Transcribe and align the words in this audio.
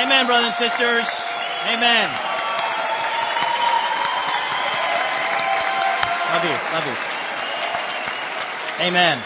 Amen, 0.00 0.26
brothers 0.26 0.54
and 0.58 0.70
sisters. 0.70 1.06
Amen. 1.68 2.08
Love 6.30 6.42
you. 6.42 6.56
Love 6.72 6.86
you. 6.86 6.96
Amen. 8.86 9.22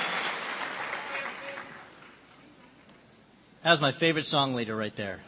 That 3.63 3.71
was 3.71 3.81
my 3.81 3.93
favorite 4.00 4.25
song 4.25 4.55
leader 4.55 4.75
right 4.75 4.93
there. 4.96 5.21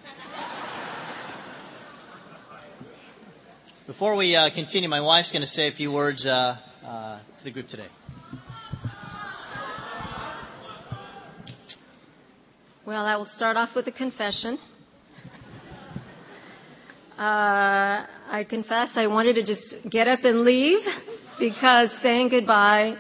Before 3.87 4.17
we 4.17 4.35
uh, 4.35 4.53
continue, 4.53 4.89
my 4.89 5.01
wife's 5.01 5.31
going 5.31 5.43
to 5.43 5.47
say 5.47 5.69
a 5.69 5.73
few 5.73 5.93
words 5.93 6.27
uh, 6.27 6.57
uh, 6.85 7.21
to 7.39 7.45
the 7.45 7.53
group 7.53 7.69
today. 7.69 7.87
Well, 12.85 13.07
I 13.07 13.15
will 13.15 13.27
start 13.37 13.57
off 13.57 13.77
with 13.77 13.87
a 13.87 13.93
confession. 13.93 14.59
Uh, 17.19 18.05
I 18.29 18.45
confess 18.49 18.91
I 18.95 19.07
wanted 19.07 19.37
to 19.37 19.43
just 19.43 19.75
get 19.91 20.07
up 20.07 20.25
and 20.25 20.41
leave 20.43 20.81
because 21.39 21.91
saying 22.03 22.29
goodbye 22.29 22.97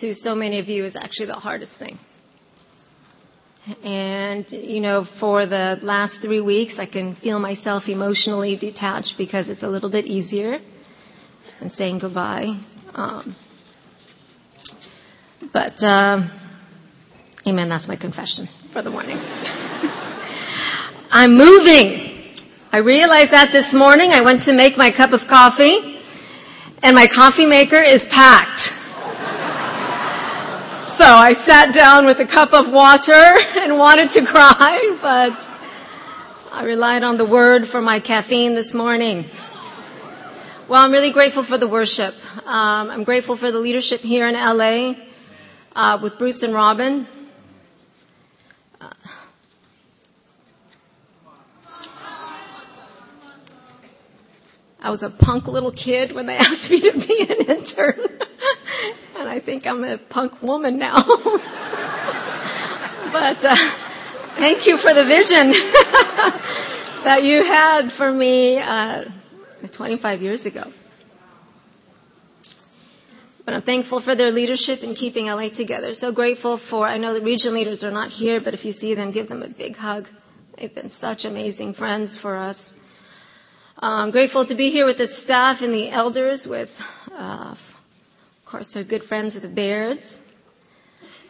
to 0.00 0.14
so 0.14 0.34
many 0.34 0.58
of 0.58 0.68
you 0.68 0.86
is 0.86 0.96
actually 0.96 1.26
the 1.26 1.34
hardest 1.34 1.72
thing. 1.78 1.98
And, 3.84 4.46
you 4.50 4.80
know, 4.80 5.06
for 5.20 5.44
the 5.44 5.78
last 5.82 6.14
three 6.22 6.40
weeks, 6.40 6.76
I 6.78 6.86
can 6.86 7.14
feel 7.16 7.38
myself 7.38 7.84
emotionally 7.88 8.56
detached 8.56 9.14
because 9.18 9.50
it's 9.50 9.62
a 9.62 9.68
little 9.68 9.90
bit 9.90 10.06
easier 10.06 10.58
than 11.60 11.68
saying 11.70 11.98
goodbye. 11.98 12.58
Um, 12.94 13.36
but, 15.52 15.74
uh, 15.82 16.26
amen, 17.46 17.68
that's 17.68 17.86
my 17.86 17.96
confession 17.96 18.48
for 18.72 18.82
the 18.82 18.90
morning. 18.90 19.18
I'm 21.10 21.36
moving. 21.36 22.11
I 22.72 22.78
realized 22.78 23.36
that 23.36 23.52
this 23.52 23.68
morning. 23.76 24.12
I 24.16 24.24
went 24.24 24.44
to 24.44 24.52
make 24.56 24.78
my 24.78 24.88
cup 24.88 25.12
of 25.12 25.28
coffee, 25.28 26.00
and 26.80 26.96
my 26.96 27.04
coffee 27.04 27.44
maker 27.44 27.76
is 27.76 28.00
packed. 28.08 28.64
So 30.96 31.04
I 31.04 31.36
sat 31.44 31.76
down 31.76 32.06
with 32.06 32.16
a 32.16 32.24
cup 32.24 32.56
of 32.56 32.72
water 32.72 33.12
and 33.60 33.76
wanted 33.76 34.08
to 34.16 34.24
cry, 34.24 34.96
but 35.04 35.36
I 36.48 36.64
relied 36.64 37.02
on 37.02 37.18
the 37.18 37.28
word 37.28 37.68
for 37.70 37.82
my 37.82 38.00
caffeine 38.00 38.54
this 38.54 38.72
morning. 38.72 39.28
Well, 40.66 40.80
I'm 40.80 40.92
really 40.92 41.12
grateful 41.12 41.44
for 41.44 41.58
the 41.58 41.68
worship. 41.68 42.14
Um, 42.46 42.88
I'm 42.88 43.04
grateful 43.04 43.36
for 43.36 43.52
the 43.52 43.58
leadership 43.58 44.00
here 44.00 44.26
in 44.28 44.34
LA 44.34 44.94
uh, 45.76 46.00
with 46.02 46.18
Bruce 46.18 46.42
and 46.42 46.54
Robin. 46.54 47.06
I 54.82 54.90
was 54.90 55.02
a 55.02 55.10
punk 55.10 55.46
little 55.46 55.72
kid 55.72 56.12
when 56.14 56.26
they 56.26 56.36
asked 56.38 56.68
me 56.70 56.80
to 56.80 56.92
be 56.92 57.26
an 57.28 57.46
intern 57.46 58.18
and 59.16 59.28
I 59.28 59.40
think 59.40 59.66
I'm 59.66 59.84
a 59.84 59.98
punk 59.98 60.42
woman 60.42 60.78
now. 60.78 60.96
but 63.12 63.38
uh, 63.44 63.54
thank 64.36 64.66
you 64.66 64.78
for 64.78 64.92
the 64.94 65.04
vision 65.06 65.52
that 67.04 67.22
you 67.22 67.44
had 67.44 67.92
for 67.96 68.10
me 68.10 68.58
uh, 68.58 69.04
25 69.76 70.20
years 70.20 70.44
ago. 70.46 70.64
But 73.44 73.54
I'm 73.54 73.62
thankful 73.62 74.00
for 74.00 74.14
their 74.14 74.30
leadership 74.30 74.80
in 74.82 74.94
keeping 74.94 75.26
LA 75.26 75.48
together. 75.50 75.94
So 75.94 76.12
grateful 76.12 76.60
for, 76.70 76.86
I 76.86 76.96
know 76.98 77.12
the 77.14 77.24
region 77.24 77.54
leaders 77.54 77.82
are 77.82 77.90
not 77.90 78.10
here, 78.10 78.40
but 78.42 78.54
if 78.54 78.64
you 78.64 78.72
see 78.72 78.94
them, 78.94 79.10
give 79.12 79.28
them 79.28 79.42
a 79.42 79.48
big 79.48 79.74
hug. 79.74 80.06
They've 80.56 80.74
been 80.74 80.90
such 81.00 81.24
amazing 81.24 81.74
friends 81.74 82.16
for 82.22 82.36
us. 82.36 82.56
I'm 83.84 84.12
grateful 84.12 84.46
to 84.46 84.54
be 84.54 84.70
here 84.70 84.86
with 84.86 84.98
the 84.98 85.08
staff 85.24 85.56
and 85.60 85.74
the 85.74 85.90
elders, 85.90 86.46
with 86.48 86.68
uh, 87.12 87.50
of 87.50 88.48
course, 88.48 88.70
they're 88.72 88.84
good 88.84 89.02
friends 89.08 89.34
of 89.34 89.42
the 89.42 89.48
Bairds. 89.48 90.18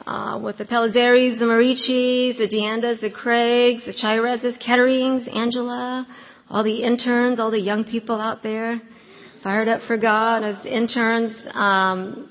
Uh, 0.07 0.39
with 0.39 0.59
the 0.59 0.67
Pelizzaris, 0.67 1.39
the 1.39 1.47
Marichis, 1.47 2.37
the 2.37 2.49
Deandas, 2.53 3.01
the 3.01 3.11
Craigs, 3.11 3.87
the 3.87 3.95
Chirezes, 3.95 4.63
Ketterings, 4.63 5.35
Angela, 5.35 6.07
all 6.51 6.63
the 6.63 6.83
interns, 6.83 7.41
all 7.41 7.51
the 7.51 7.59
young 7.59 7.85
people 7.85 8.21
out 8.21 8.43
there, 8.43 8.83
fired 9.43 9.69
up 9.69 9.81
for 9.87 9.97
God 9.97 10.43
as 10.43 10.67
interns. 10.67 11.35
Um, 11.55 12.31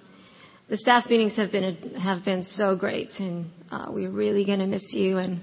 the 0.69 0.77
staff 0.77 1.09
meetings 1.09 1.35
have 1.37 1.51
been 1.51 1.95
have 1.95 2.23
been 2.23 2.43
so 2.43 2.75
great, 2.75 3.09
and 3.17 3.49
uh, 3.71 3.87
we're 3.89 4.11
really 4.11 4.45
going 4.45 4.59
to 4.59 4.67
miss 4.67 4.85
you 4.93 5.17
and 5.17 5.41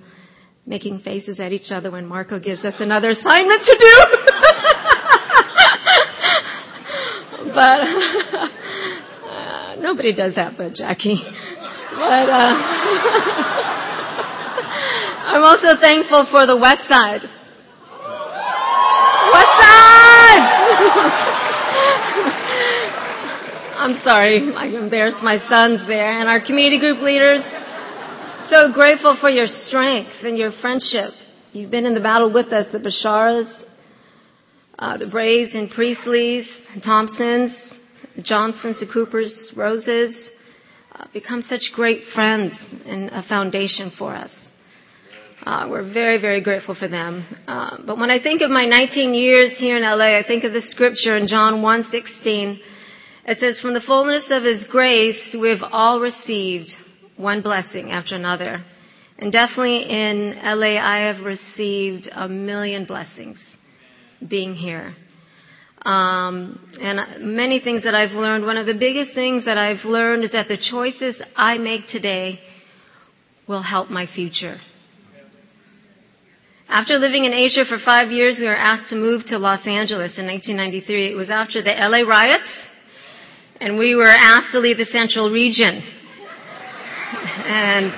making 0.66 1.00
faces 1.00 1.40
at 1.40 1.50
each 1.50 1.72
other 1.72 1.90
when 1.90 2.06
Marco 2.06 2.38
gives 2.38 2.64
us 2.64 2.74
another 2.78 3.08
assignment 3.08 3.64
to 3.64 3.76
do. 3.76 4.04
but 7.58 7.82
nobody 9.82 10.14
does 10.14 10.36
that 10.36 10.54
but 10.56 10.74
Jackie. 10.74 11.18
But 11.90 12.30
uh, 12.30 12.54
I'm 15.34 15.42
also 15.42 15.74
thankful 15.80 16.26
for 16.30 16.46
the 16.46 16.56
West 16.56 16.86
Side. 16.86 17.22
West 19.34 19.58
Side! 19.58 20.38
I'm 23.78 23.94
sorry, 24.02 24.52
I 24.54 24.66
embarrassed 24.66 25.22
my 25.22 25.38
sons 25.48 25.86
there, 25.88 26.20
and 26.20 26.28
our 26.28 26.40
community 26.44 26.78
group 26.78 27.00
leaders. 27.02 27.40
So 28.50 28.70
grateful 28.72 29.16
for 29.20 29.30
your 29.30 29.46
strength 29.46 30.22
and 30.22 30.38
your 30.38 30.52
friendship. 30.60 31.12
You've 31.52 31.70
been 31.70 31.86
in 31.86 31.94
the 31.94 32.00
battle 32.00 32.30
with 32.32 32.52
us, 32.52 32.66
the 32.72 32.78
Basharas, 32.78 33.64
uh, 34.78 34.96
the 34.96 35.06
Brays 35.06 35.54
and 35.54 35.70
Priestleys, 35.70 36.48
Thompsons, 36.84 37.52
Johnsons, 38.22 38.78
the 38.80 38.86
Coopers, 38.86 39.52
Roses, 39.56 40.30
uh, 40.92 41.06
become 41.12 41.42
such 41.42 41.72
great 41.74 42.02
friends 42.14 42.52
and 42.86 43.10
a 43.10 43.22
foundation 43.24 43.90
for 43.98 44.14
us. 44.14 44.30
Uh, 45.44 45.66
we're 45.68 45.92
very, 45.92 46.20
very 46.20 46.40
grateful 46.40 46.74
for 46.74 46.88
them. 46.88 47.24
Uh, 47.46 47.78
but 47.86 47.98
when 47.98 48.10
I 48.10 48.20
think 48.20 48.42
of 48.42 48.50
my 48.50 48.66
19 48.66 49.14
years 49.14 49.56
here 49.56 49.76
in 49.76 49.82
LA, 49.82 50.18
I 50.18 50.24
think 50.26 50.44
of 50.44 50.52
the 50.52 50.62
scripture 50.62 51.16
in 51.16 51.26
John 51.26 51.62
1:16. 51.62 52.60
It 53.26 53.38
says, 53.38 53.60
"From 53.60 53.74
the 53.74 53.80
fullness 53.80 54.30
of 54.30 54.42
His 54.42 54.64
grace, 54.64 55.20
we've 55.34 55.62
all 55.62 56.00
received 56.00 56.74
one 57.16 57.40
blessing 57.40 57.92
after 57.92 58.16
another." 58.16 58.62
And 59.18 59.32
definitely 59.32 59.82
in 59.82 60.38
LA, 60.42 60.78
I 60.78 60.98
have 60.98 61.20
received 61.24 62.08
a 62.12 62.28
million 62.28 62.84
blessings 62.84 63.38
being 64.26 64.54
here 64.54 64.94
um, 65.82 66.58
and 66.80 67.24
many 67.36 67.60
things 67.60 67.84
that 67.84 67.94
I've 67.94 68.10
learned. 68.12 68.44
One 68.44 68.56
of 68.56 68.66
the 68.66 68.74
biggest 68.74 69.14
things 69.14 69.44
that 69.44 69.58
I've 69.58 69.84
learned 69.84 70.24
is 70.24 70.32
that 70.32 70.48
the 70.48 70.58
choices 70.58 71.20
I 71.36 71.58
make 71.58 71.86
today 71.88 72.40
will 73.46 73.62
help 73.62 73.90
my 73.90 74.06
future. 74.06 74.58
After 76.68 76.98
living 76.98 77.24
in 77.24 77.32
Asia 77.32 77.64
for 77.66 77.78
five 77.82 78.10
years, 78.10 78.36
we 78.38 78.46
were 78.46 78.54
asked 78.54 78.90
to 78.90 78.96
move 78.96 79.24
to 79.26 79.38
Los 79.38 79.66
Angeles 79.66 80.18
in 80.18 80.26
1993. 80.26 81.12
It 81.12 81.16
was 81.16 81.30
after 81.30 81.62
the 81.62 81.70
LA 81.70 82.06
riots, 82.06 82.50
and 83.58 83.78
we 83.78 83.94
were 83.94 84.04
asked 84.04 84.52
to 84.52 84.58
leave 84.58 84.76
the 84.76 84.84
central 84.84 85.30
region. 85.30 85.82
And 87.46 87.94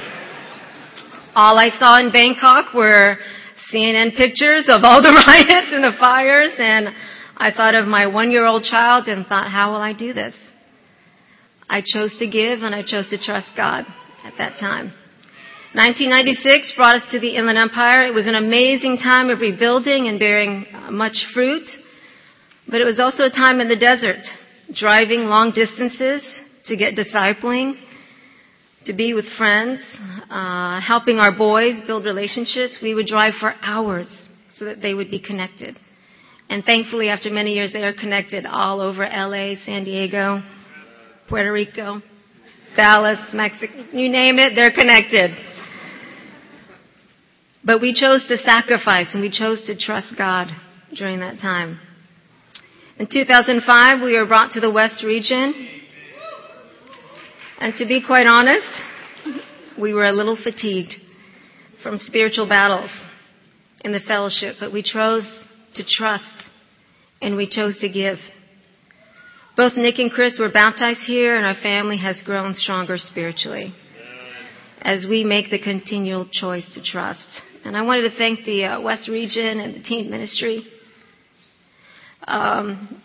all 1.35 1.59
I 1.59 1.71
saw 1.81 1.99
in 1.99 2.13
Bangkok 2.13 2.73
were 2.73 3.17
CNN 3.73 4.17
pictures 4.17 4.67
of 4.69 4.83
all 4.85 5.03
the 5.03 5.13
riots 5.27 5.73
and 5.73 5.85
the 5.85 5.97
fires, 5.99 6.53
and 6.59 6.89
I 7.37 7.51
thought 7.53 7.75
of 7.75 7.87
my 7.87 8.07
one 8.07 8.31
year 8.31 8.45
old 8.45 8.65
child 8.65 9.09
and 9.09 9.27
thought, 9.27 9.51
how 9.51 9.73
will 9.73 9.81
I 9.81 9.93
do 9.93 10.13
this? 10.13 10.35
I 11.69 11.81
chose 11.81 12.17
to 12.19 12.27
give 12.27 12.63
and 12.63 12.75
I 12.75 12.83
chose 12.83 13.09
to 13.11 13.19
trust 13.19 13.49
God 13.57 13.87
at 14.25 14.35
that 14.39 14.59
time. 14.59 14.93
1996 15.73 16.75
brought 16.77 16.97
us 16.97 17.07
to 17.13 17.21
the 17.21 17.37
Inland 17.37 17.57
Empire. 17.57 18.03
It 18.03 18.13
was 18.13 18.27
an 18.27 18.35
amazing 18.35 18.97
time 18.97 19.31
of 19.31 19.41
rebuilding 19.41 20.09
and 20.09 20.19
bearing 20.19 20.67
uh, 20.75 20.91
much 20.91 21.27
fruit, 21.33 21.69
but 22.67 22.81
it 22.81 22.85
was 22.85 22.99
also 22.99 23.25
a 23.25 23.31
time 23.31 23.61
in 23.61 23.69
the 23.69 23.79
desert, 23.79 24.19
driving 24.75 25.27
long 25.27 25.53
distances 25.55 26.23
to 26.67 26.77
get 26.77 26.97
discipling, 26.97 27.79
to 28.87 28.93
be 28.95 29.15
with 29.15 29.27
friends, 29.37 29.81
uh, 30.31 30.81
helping 30.81 31.19
our 31.19 31.37
boys 31.37 31.75
build 31.87 32.05
relationships. 32.05 32.79
We 32.83 32.95
would 32.95 33.07
drive 33.07 33.35
for 33.41 33.55
hours 33.63 34.09
so 34.51 34.65
that 34.65 34.81
they 34.81 34.95
would 34.95 35.11
be 35.11 35.21
connected. 35.21 35.79
And 36.49 36.65
thankfully, 36.65 37.09
after 37.09 37.31
many 37.31 37.53
years, 37.53 37.73
they 37.73 37.85
are 37.85 37.93
connected 37.93 38.45
all 38.47 38.81
over 38.81 39.05
LA, 39.05 39.55
San 39.65 39.85
Diego, 39.85 40.43
Puerto 41.29 41.53
Rico, 41.53 42.03
Dallas, 42.77 43.19
Mexico, 43.33 43.73
you 43.93 44.09
name 44.09 44.39
it, 44.39 44.55
they're 44.55 44.73
connected. 44.73 45.31
But 47.65 47.81
we 47.81 47.93
chose 47.93 48.27
to 48.29 48.37
sacrifice 48.37 49.09
and 49.13 49.21
we 49.21 49.31
chose 49.31 49.65
to 49.67 49.77
trust 49.77 50.15
God 50.17 50.49
during 50.95 51.21
that 51.21 51.39
time. 51.41 51.79
In 52.99 53.07
2005, 53.11 54.03
we 54.03 54.17
were 54.17 54.27
brought 54.27 54.53
to 54.53 54.61
the 54.61 54.71
West 54.71 55.05
region. 55.05 55.69
And 57.61 57.75
to 57.75 57.87
be 57.87 58.03
quite 58.05 58.27
honest, 58.27 58.67
we 59.79 59.93
were 59.93 60.07
a 60.07 60.13
little 60.13 60.37
fatigued 60.43 60.95
from 61.83 61.99
spiritual 61.99 62.49
battles. 62.49 62.91
in 63.83 63.93
the 63.93 64.01
fellowship, 64.01 64.57
but 64.61 64.73
we 64.73 64.83
chose 64.83 65.27
to 65.75 65.83
trust 65.83 66.51
and 67.23 67.35
we 67.35 67.49
chose 67.49 67.79
to 67.79 67.89
give. 67.89 68.19
Both 69.57 69.77
Nick 69.77 69.99
and 69.99 70.11
Chris 70.11 70.39
were 70.39 70.51
baptized 70.51 71.01
here 71.07 71.37
and 71.37 71.47
our 71.47 71.61
family 71.63 71.97
has 71.97 72.23
grown 72.23 72.53
stronger 72.53 72.99
spiritually 72.99 73.75
as 74.83 75.07
we 75.09 75.25
make 75.25 75.51
the 75.51 75.59
continual 75.59 76.27
choice 76.31 76.75
to 76.75 76.83
trust. 76.83 77.27
And 77.65 77.77
I 77.77 77.83
wanted 77.83 78.11
to 78.11 78.17
thank 78.17 78.45
the 78.45 78.65
uh, 78.65 78.81
West 78.81 79.09
Region 79.09 79.61
and 79.61 79.75
the 79.75 79.83
team 79.83 80.11
ministry. 80.11 80.67
Um, 82.27 83.03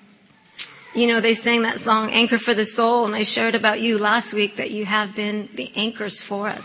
you 0.95 1.07
know, 1.07 1.19
they 1.19 1.33
sang 1.35 1.63
that 1.63 1.79
song, 1.79 2.09
Anchor 2.11 2.39
for 2.39 2.55
the 2.55 2.65
Soul, 2.65 3.05
and 3.05 3.13
I 3.13 3.23
shared 3.23 3.53
about 3.53 3.81
you 3.81 3.97
last 3.97 4.33
week 4.33 4.51
that 4.57 4.71
you 4.71 4.85
have 4.85 5.13
been 5.13 5.49
the 5.55 5.69
anchors 5.75 6.23
for 6.29 6.47
us 6.47 6.63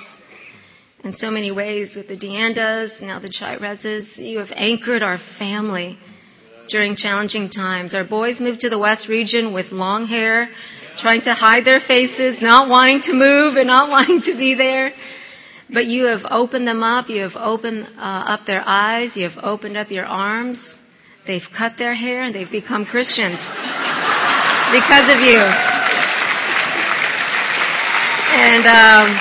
in 1.03 1.12
so 1.15 1.31
many 1.31 1.50
ways 1.50 1.94
with 1.97 2.06
the 2.06 2.17
Deandas, 2.17 3.00
now 3.03 3.19
the 3.19 3.29
Chirezes. 3.29 4.17
You 4.17 4.38
have 4.38 4.53
anchored 4.55 5.03
our 5.03 5.19
family 5.37 5.99
during 6.69 6.94
challenging 6.94 7.50
times. 7.50 7.93
Our 7.93 8.05
boys 8.05 8.38
moved 8.38 8.61
to 8.61 8.71
the 8.71 8.79
West 8.79 9.09
region 9.09 9.53
with 9.53 9.73
long 9.73 10.06
hair, 10.06 10.49
trying 10.99 11.23
to 11.23 11.35
hide 11.35 11.65
their 11.65 11.81
faces, 11.81 12.41
not 12.41 12.69
wanting 12.69 13.03
to 13.06 13.12
move 13.12 13.56
and 13.56 13.67
not 13.67 13.91
wanting 13.91 14.23
to 14.27 14.38
be 14.38 14.55
there. 14.55 14.93
But 15.73 15.87
you 15.87 16.05
have 16.05 16.23
opened 16.31 16.69
them 16.69 16.85
up. 16.85 17.09
You 17.09 17.23
have 17.23 17.37
opened 17.37 17.85
uh, 17.97 18.00
up 18.00 18.41
their 18.47 18.62
eyes. 18.65 19.11
You 19.17 19.29
have 19.29 19.43
opened 19.43 19.77
up 19.77 19.91
your 19.91 20.06
arms. 20.06 20.77
They've 21.27 21.43
cut 21.56 21.73
their 21.79 21.94
hair 21.94 22.23
and 22.23 22.35
they've 22.35 22.50
become 22.50 22.85
Christians 22.85 23.38
because 24.72 25.11
of 25.12 25.19
you. 25.20 25.38
And 28.32 28.67
um, 28.67 29.19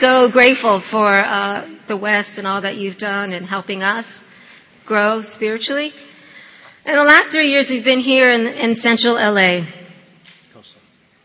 so 0.00 0.30
grateful 0.32 0.82
for 0.90 1.22
uh, 1.22 1.68
the 1.86 1.96
West 1.96 2.30
and 2.38 2.46
all 2.46 2.62
that 2.62 2.76
you've 2.76 2.96
done 2.96 3.32
in 3.32 3.44
helping 3.44 3.82
us 3.82 4.06
grow 4.86 5.20
spiritually. 5.32 5.92
In 6.86 6.94
the 6.96 7.02
last 7.02 7.28
three 7.32 7.48
years, 7.48 7.66
we've 7.68 7.84
been 7.84 8.00
here 8.00 8.32
in, 8.32 8.46
in 8.46 8.74
Central 8.76 9.16
LA. 9.16 9.66
Coastal. 10.54 10.80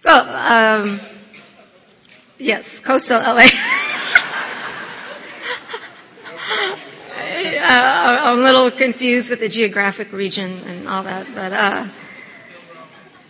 Oh, 0.05 0.19
um, 0.19 0.99
yes, 2.37 2.65
Coastal 2.85 3.17
LA. 3.17 3.45
uh, 7.63 8.27
I'm 8.27 8.39
a 8.39 8.41
little 8.43 8.71
confused 8.77 9.29
with 9.29 9.39
the 9.39 9.47
geographic 9.47 10.11
region 10.11 10.51
and 10.51 10.89
all 10.89 11.05
that, 11.05 11.27
but 11.33 11.53
uh, 11.53 11.87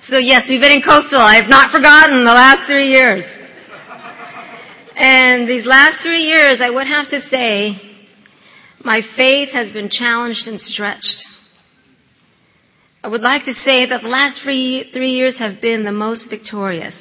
so 0.08 0.20
yes, 0.20 0.44
we've 0.48 0.62
been 0.62 0.72
in 0.72 0.84
Coastal. 0.84 1.20
I 1.20 1.36
have 1.36 1.50
not 1.50 1.72
forgotten 1.72 2.26
the 2.26 2.32
last 2.32 2.68
three 2.68 2.90
years. 2.90 3.24
And 4.96 5.50
these 5.50 5.66
last 5.66 6.04
three 6.04 6.24
years, 6.24 6.62
I 6.62 6.70
would 6.70 6.86
have 6.86 7.10
to 7.10 7.22
say, 7.22 7.82
my 8.84 9.02
faith 9.18 9.50
has 9.50 9.72
been 9.72 9.90
challenged 9.90 10.48
and 10.48 10.62
stretched. 10.62 11.26
I 13.04 13.08
would 13.08 13.22
like 13.22 13.46
to 13.46 13.54
say 13.54 13.88
that 13.88 14.04
the 14.04 14.08
last 14.08 14.42
three, 14.44 14.92
three 14.94 15.10
years 15.10 15.40
have 15.40 15.60
been 15.60 15.84
the 15.84 15.92
most 15.92 16.30
victorious. 16.30 16.96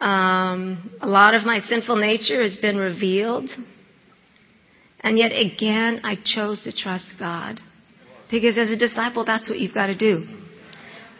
Um, 0.00 0.90
a 1.00 1.08
lot 1.08 1.34
of 1.34 1.46
my 1.46 1.60
sinful 1.60 1.96
nature 1.96 2.42
has 2.42 2.56
been 2.58 2.76
revealed. 2.76 3.48
And 5.00 5.18
yet 5.18 5.32
again, 5.32 6.00
I 6.04 6.16
chose 6.22 6.62
to 6.64 6.72
trust 6.72 7.14
God. 7.18 7.58
Because 8.30 8.58
as 8.58 8.70
a 8.70 8.76
disciple, 8.76 9.24
that's 9.24 9.48
what 9.48 9.58
you've 9.58 9.74
got 9.74 9.86
to 9.86 9.96
do. 9.96 10.26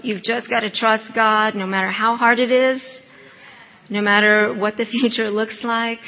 You've 0.00 0.22
just 0.22 0.48
got 0.48 0.60
to 0.60 0.70
trust 0.70 1.10
God 1.14 1.54
no 1.54 1.66
matter 1.66 1.90
how 1.90 2.16
hard 2.16 2.38
it 2.38 2.52
is, 2.52 2.82
no 3.90 4.00
matter 4.00 4.54
what 4.54 4.76
the 4.76 4.84
future 5.00 5.30
looks 5.30 5.60
like, 5.64 6.00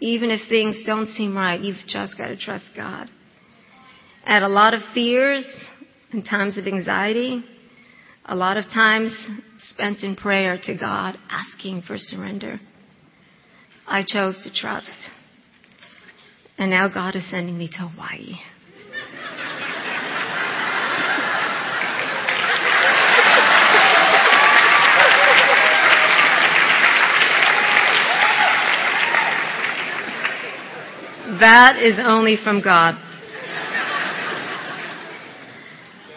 even 0.00 0.30
if 0.30 0.40
things 0.48 0.82
don't 0.86 1.06
seem 1.08 1.36
right, 1.36 1.60
you've 1.60 1.86
just 1.86 2.16
got 2.16 2.28
to 2.28 2.36
trust 2.36 2.64
God. 2.74 3.08
At 4.24 4.42
a 4.42 4.48
lot 4.48 4.74
of 4.74 4.80
fears 4.94 5.44
and 6.12 6.24
times 6.24 6.58
of 6.58 6.66
anxiety, 6.66 7.44
a 8.24 8.34
lot 8.34 8.56
of 8.56 8.64
times 8.64 9.14
spent 9.68 10.02
in 10.02 10.16
prayer 10.16 10.58
to 10.64 10.76
God, 10.76 11.16
asking 11.28 11.82
for 11.82 11.96
surrender. 11.96 12.60
I 13.86 14.04
chose 14.06 14.40
to 14.44 14.52
trust. 14.52 15.10
And 16.58 16.70
now 16.70 16.88
God 16.92 17.16
is 17.16 17.28
sending 17.30 17.56
me 17.56 17.68
to 17.68 17.88
Hawaii. 17.88 18.36
That 31.40 31.80
is 31.80 31.98
only 31.98 32.36
from 32.36 32.60
God. 32.60 32.96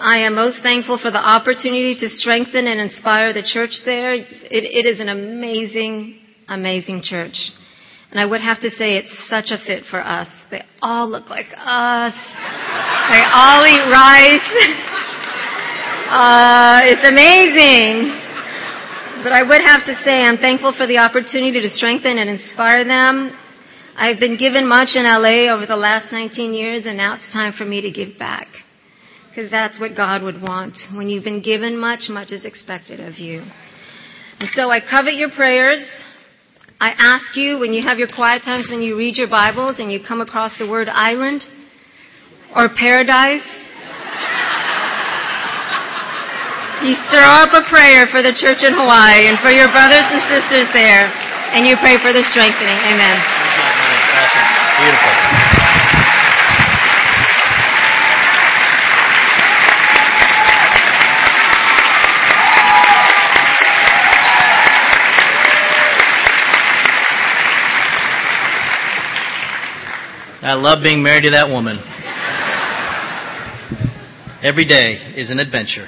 I 0.04 0.20
am 0.28 0.36
most 0.36 0.58
thankful 0.62 1.00
for 1.02 1.12
the 1.12 1.24
opportunity 1.24 1.96
to 1.96 2.10
strengthen 2.10 2.68
and 2.68 2.82
inspire 2.82 3.32
the 3.32 3.42
church 3.42 3.72
there. 3.86 4.14
It, 4.14 4.28
it 4.52 4.86
is 4.86 5.00
an 5.00 5.08
amazing, 5.08 6.20
amazing 6.50 7.04
church. 7.04 7.52
And 8.12 8.20
I 8.20 8.26
would 8.26 8.42
have 8.42 8.60
to 8.62 8.70
say 8.70 8.98
it's 9.00 9.16
such 9.30 9.52
a 9.52 9.58
fit 9.66 9.86
for 9.90 10.04
us. 10.04 10.28
They 10.52 10.62
all 10.82 11.10
look 11.10 11.30
like 11.30 11.48
us. 11.56 12.16
They 13.08 13.24
all 13.32 13.64
eat 13.64 13.86
rice. 13.88 14.50
uh, 16.12 16.82
it's 16.84 17.08
amazing. 17.08 18.12
But 19.24 19.32
I 19.32 19.42
would 19.42 19.62
have 19.64 19.86
to 19.86 19.96
say 20.04 20.28
I'm 20.28 20.36
thankful 20.36 20.74
for 20.76 20.86
the 20.86 20.98
opportunity 20.98 21.62
to 21.62 21.70
strengthen 21.70 22.18
and 22.18 22.30
inspire 22.30 22.84
them. 22.84 23.40
I've 23.96 24.20
been 24.20 24.38
given 24.38 24.68
much 24.68 24.96
in 24.96 25.06
LA 25.06 25.54
over 25.54 25.68
the 25.68 25.76
last 25.76 26.12
19 26.12 26.54
years, 26.54 26.86
and 26.86 26.98
now 26.98 27.16
it's 27.16 27.32
time 27.32 27.54
for 27.54 27.66
me 27.66 27.82
to 27.82 27.92
give 27.92 28.18
back. 28.18 28.48
Because 29.30 29.52
that's 29.52 29.80
what 29.80 29.96
God 29.96 30.24
would 30.24 30.42
want. 30.42 30.78
When 30.94 31.10
you've 31.10 31.24
been 31.24 31.42
given 31.42 31.78
much, 31.78 32.10
much 32.10 32.32
is 32.32 32.46
expected 32.46 33.00
of 33.00 33.18
you. 33.18 33.44
And 34.40 34.50
so 34.54 34.70
I 34.70 34.80
covet 34.80 35.14
your 35.14 35.30
prayers. 35.30 35.86
I 36.80 36.94
ask 36.98 37.38
you, 37.38 37.60
when 37.60 37.74
you 37.74 37.84
have 37.84 37.98
your 37.98 38.10
quiet 38.10 38.44
times, 38.44 38.68
when 38.70 38.82
you 38.82 38.98
read 38.98 39.16
your 39.16 39.30
Bibles 39.30 39.80
and 39.80 39.92
you 39.92 40.00
come 40.06 40.22
across 40.22 40.58
the 40.58 40.68
word 40.68 40.90
island 40.90 41.46
or 42.56 42.70
paradise, 42.76 43.46
you 46.86 46.96
throw 47.14 47.30
up 47.42 47.54
a 47.54 47.64
prayer 47.70 48.06
for 48.10 48.22
the 48.22 48.34
church 48.36 48.66
in 48.66 48.74
Hawaii 48.74 49.30
and 49.30 49.40
for 49.40 49.50
your 49.50 49.70
brothers 49.70 50.06
and 50.06 50.22
sisters 50.30 50.68
there, 50.74 51.10
and 51.54 51.66
you 51.66 51.78
pray 51.78 51.98
for 52.02 52.12
the 52.12 52.24
strengthening. 52.28 52.78
Amen. 52.90 53.33
Beautiful. 54.80 55.14
I 70.46 70.56
love 70.56 70.84
being 70.84 71.02
married 71.02 71.22
to 71.24 71.30
that 71.30 71.48
woman. 71.50 71.78
Every 74.44 74.66
day 74.66 74.96
is 75.16 75.32
an 75.32 75.40
adventure. 75.40 75.88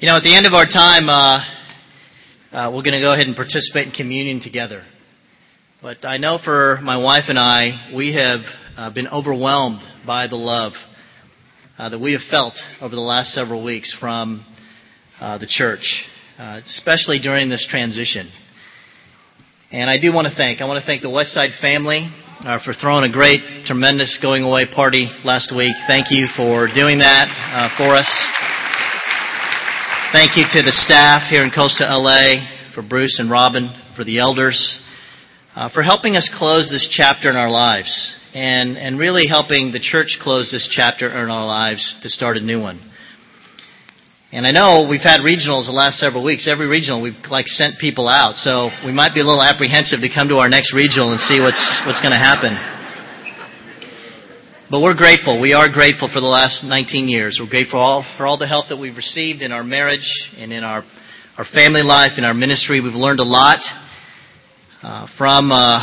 You 0.00 0.06
know, 0.06 0.16
at 0.16 0.22
the 0.22 0.34
end 0.36 0.46
of 0.46 0.54
our 0.54 0.66
time, 0.66 1.08
uh, 1.08 1.57
uh, 2.50 2.72
we're 2.74 2.82
going 2.82 2.98
to 2.98 3.00
go 3.00 3.12
ahead 3.12 3.26
and 3.26 3.36
participate 3.36 3.88
in 3.88 3.92
communion 3.92 4.40
together. 4.40 4.82
But 5.82 6.04
I 6.04 6.16
know 6.16 6.38
for 6.42 6.78
my 6.82 6.96
wife 6.96 7.24
and 7.28 7.38
I, 7.38 7.92
we 7.94 8.14
have 8.14 8.40
uh, 8.76 8.94
been 8.94 9.06
overwhelmed 9.06 9.80
by 10.06 10.28
the 10.28 10.36
love 10.36 10.72
uh, 11.78 11.90
that 11.90 11.98
we 11.98 12.12
have 12.12 12.22
felt 12.30 12.54
over 12.80 12.94
the 12.94 13.02
last 13.02 13.34
several 13.34 13.62
weeks 13.62 13.94
from 14.00 14.46
uh, 15.20 15.36
the 15.36 15.46
church, 15.46 16.04
uh, 16.38 16.60
especially 16.64 17.20
during 17.20 17.50
this 17.50 17.66
transition. 17.70 18.30
And 19.70 19.90
I 19.90 20.00
do 20.00 20.12
want 20.14 20.26
to 20.26 20.34
thank, 20.34 20.62
I 20.62 20.64
want 20.64 20.80
to 20.80 20.86
thank 20.86 21.02
the 21.02 21.08
Westside 21.08 21.60
family 21.60 22.08
uh, 22.40 22.58
for 22.64 22.72
throwing 22.72 23.04
a 23.04 23.12
great, 23.12 23.66
tremendous 23.66 24.18
going 24.22 24.42
away 24.42 24.64
party 24.74 25.06
last 25.22 25.54
week. 25.54 25.74
Thank 25.86 26.06
you 26.08 26.26
for 26.34 26.66
doing 26.66 26.98
that 27.00 27.74
for 27.76 27.94
us. 27.94 28.47
Thank 30.10 30.38
you 30.40 30.44
to 30.56 30.62
the 30.64 30.72
staff 30.72 31.28
here 31.28 31.44
in 31.44 31.50
Coastal 31.50 31.84
LA, 31.84 32.72
for 32.74 32.80
Bruce 32.80 33.18
and 33.20 33.30
Robin, 33.30 33.68
for 33.94 34.04
the 34.04 34.20
elders, 34.20 34.80
uh, 35.54 35.68
for 35.68 35.82
helping 35.82 36.16
us 36.16 36.32
close 36.32 36.72
this 36.72 36.88
chapter 36.90 37.28
in 37.28 37.36
our 37.36 37.50
lives, 37.50 37.92
and, 38.32 38.78
and 38.78 38.98
really 38.98 39.28
helping 39.28 39.70
the 39.70 39.78
church 39.78 40.16
close 40.18 40.48
this 40.50 40.64
chapter 40.72 41.12
in 41.12 41.28
our 41.28 41.44
lives 41.44 42.00
to 42.00 42.08
start 42.08 42.38
a 42.38 42.40
new 42.40 42.58
one. 42.58 42.80
And 44.32 44.46
I 44.46 44.50
know 44.50 44.88
we've 44.88 45.04
had 45.04 45.20
regionals 45.20 45.68
the 45.68 45.76
last 45.76 46.00
several 46.00 46.24
weeks. 46.24 46.48
Every 46.48 46.68
regional 46.68 47.02
we've 47.02 47.28
like 47.28 47.46
sent 47.46 47.76
people 47.78 48.08
out, 48.08 48.36
so 48.36 48.70
we 48.86 48.92
might 48.92 49.12
be 49.12 49.20
a 49.20 49.28
little 49.28 49.44
apprehensive 49.44 50.00
to 50.00 50.08
come 50.08 50.28
to 50.32 50.40
our 50.40 50.48
next 50.48 50.72
regional 50.72 51.12
and 51.12 51.20
see 51.20 51.36
what's 51.36 51.60
what's 51.84 52.00
going 52.00 52.16
to 52.16 52.24
happen. 52.24 52.77
But 54.70 54.82
we're 54.82 54.94
grateful. 54.96 55.40
We 55.40 55.54
are 55.54 55.70
grateful 55.70 56.10
for 56.12 56.20
the 56.20 56.26
last 56.26 56.62
19 56.62 57.08
years. 57.08 57.40
We're 57.40 57.48
grateful 57.48 57.80
all, 57.80 58.04
for 58.18 58.26
all 58.26 58.36
the 58.36 58.46
help 58.46 58.68
that 58.68 58.76
we've 58.76 58.96
received 58.96 59.40
in 59.40 59.50
our 59.50 59.64
marriage 59.64 60.06
and 60.36 60.52
in 60.52 60.62
our, 60.62 60.84
our 61.38 61.46
family 61.54 61.80
life, 61.80 62.18
in 62.18 62.24
our 62.26 62.34
ministry. 62.34 62.82
We've 62.82 62.92
learned 62.92 63.20
a 63.20 63.24
lot. 63.24 63.60
uh, 64.82 65.06
from 65.16 65.50
uh, 65.52 65.80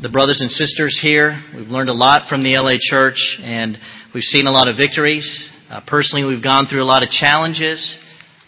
the 0.00 0.08
brothers 0.08 0.40
and 0.40 0.50
sisters 0.50 0.98
here. 1.02 1.42
We've 1.54 1.68
learned 1.68 1.90
a 1.90 1.92
lot 1.92 2.28
from 2.30 2.42
the 2.42 2.56
LA 2.56 2.76
Church, 2.80 3.38
and 3.42 3.76
we've 4.14 4.24
seen 4.24 4.46
a 4.46 4.50
lot 4.50 4.66
of 4.66 4.76
victories. 4.76 5.28
Uh, 5.70 5.82
personally, 5.86 6.24
we've 6.26 6.42
gone 6.42 6.66
through 6.66 6.82
a 6.82 6.88
lot 6.88 7.02
of 7.02 7.10
challenges, 7.10 7.98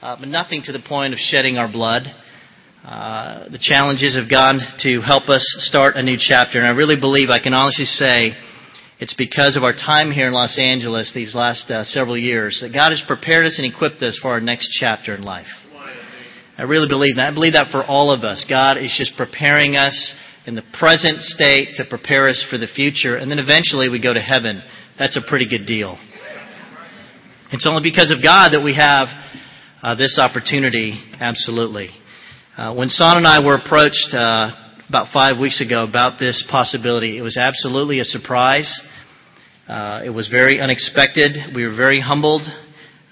uh, 0.00 0.16
but 0.18 0.28
nothing 0.28 0.62
to 0.64 0.72
the 0.72 0.80
point 0.80 1.12
of 1.12 1.18
shedding 1.18 1.58
our 1.58 1.70
blood. 1.70 2.04
Uh, 2.82 3.50
the 3.50 3.58
challenges 3.60 4.16
have 4.16 4.30
gone 4.30 4.60
to 4.78 5.00
help 5.00 5.28
us 5.28 5.44
start 5.58 5.96
a 5.96 6.02
new 6.02 6.16
chapter, 6.18 6.58
and 6.58 6.66
I 6.66 6.70
really 6.70 6.98
believe 6.98 7.28
I 7.28 7.38
can 7.38 7.52
honestly 7.52 7.84
say 7.84 8.32
it's 9.04 9.12
because 9.12 9.54
of 9.54 9.62
our 9.62 9.74
time 9.74 10.10
here 10.10 10.28
in 10.28 10.32
Los 10.32 10.58
Angeles 10.58 11.12
these 11.12 11.34
last 11.34 11.70
uh, 11.70 11.84
several 11.84 12.16
years 12.16 12.60
that 12.62 12.72
God 12.72 12.88
has 12.88 13.04
prepared 13.06 13.44
us 13.44 13.60
and 13.60 13.70
equipped 13.70 14.00
us 14.00 14.18
for 14.22 14.30
our 14.30 14.40
next 14.40 14.70
chapter 14.80 15.14
in 15.14 15.20
life. 15.20 15.52
I 16.56 16.62
really 16.62 16.88
believe 16.88 17.16
that. 17.16 17.28
I 17.28 17.34
believe 17.34 17.52
that 17.52 17.68
for 17.70 17.84
all 17.84 18.10
of 18.10 18.24
us. 18.24 18.46
God 18.48 18.78
is 18.78 18.94
just 18.96 19.14
preparing 19.18 19.76
us 19.76 20.14
in 20.46 20.54
the 20.54 20.64
present 20.80 21.20
state 21.20 21.76
to 21.76 21.84
prepare 21.84 22.30
us 22.30 22.46
for 22.48 22.56
the 22.56 22.66
future, 22.66 23.16
and 23.16 23.30
then 23.30 23.38
eventually 23.38 23.90
we 23.90 24.00
go 24.00 24.14
to 24.14 24.22
heaven. 24.22 24.62
That's 24.98 25.18
a 25.18 25.28
pretty 25.28 25.50
good 25.50 25.66
deal. 25.66 25.98
It's 27.52 27.66
only 27.68 27.82
because 27.82 28.10
of 28.10 28.24
God 28.24 28.56
that 28.56 28.64
we 28.64 28.72
have 28.72 29.08
uh, 29.82 29.96
this 29.96 30.18
opportunity, 30.18 30.96
absolutely. 31.20 31.90
Uh, 32.56 32.74
when 32.74 32.88
Son 32.88 33.18
and 33.18 33.26
I 33.26 33.44
were 33.44 33.56
approached 33.56 34.16
uh, 34.16 34.48
about 34.88 35.12
five 35.12 35.38
weeks 35.38 35.60
ago 35.60 35.84
about 35.84 36.18
this 36.18 36.42
possibility, 36.50 37.18
it 37.18 37.22
was 37.22 37.36
absolutely 37.36 38.00
a 38.00 38.04
surprise. 38.04 38.72
Uh, 39.66 40.02
it 40.04 40.10
was 40.10 40.28
very 40.28 40.60
unexpected. 40.60 41.54
We 41.54 41.64
were 41.64 41.74
very 41.74 41.98
humbled 41.98 42.42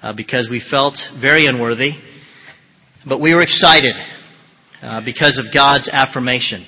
uh, 0.03 0.13
because 0.13 0.49
we 0.51 0.61
felt 0.61 0.99
very 1.19 1.47
unworthy. 1.47 1.93
But 3.09 3.23
we 3.23 3.35
were 3.35 3.41
excited 3.41 3.97
uh, 4.83 5.01
because 5.03 5.41
of 5.41 5.47
God's 5.55 5.89
affirmation. 5.89 6.67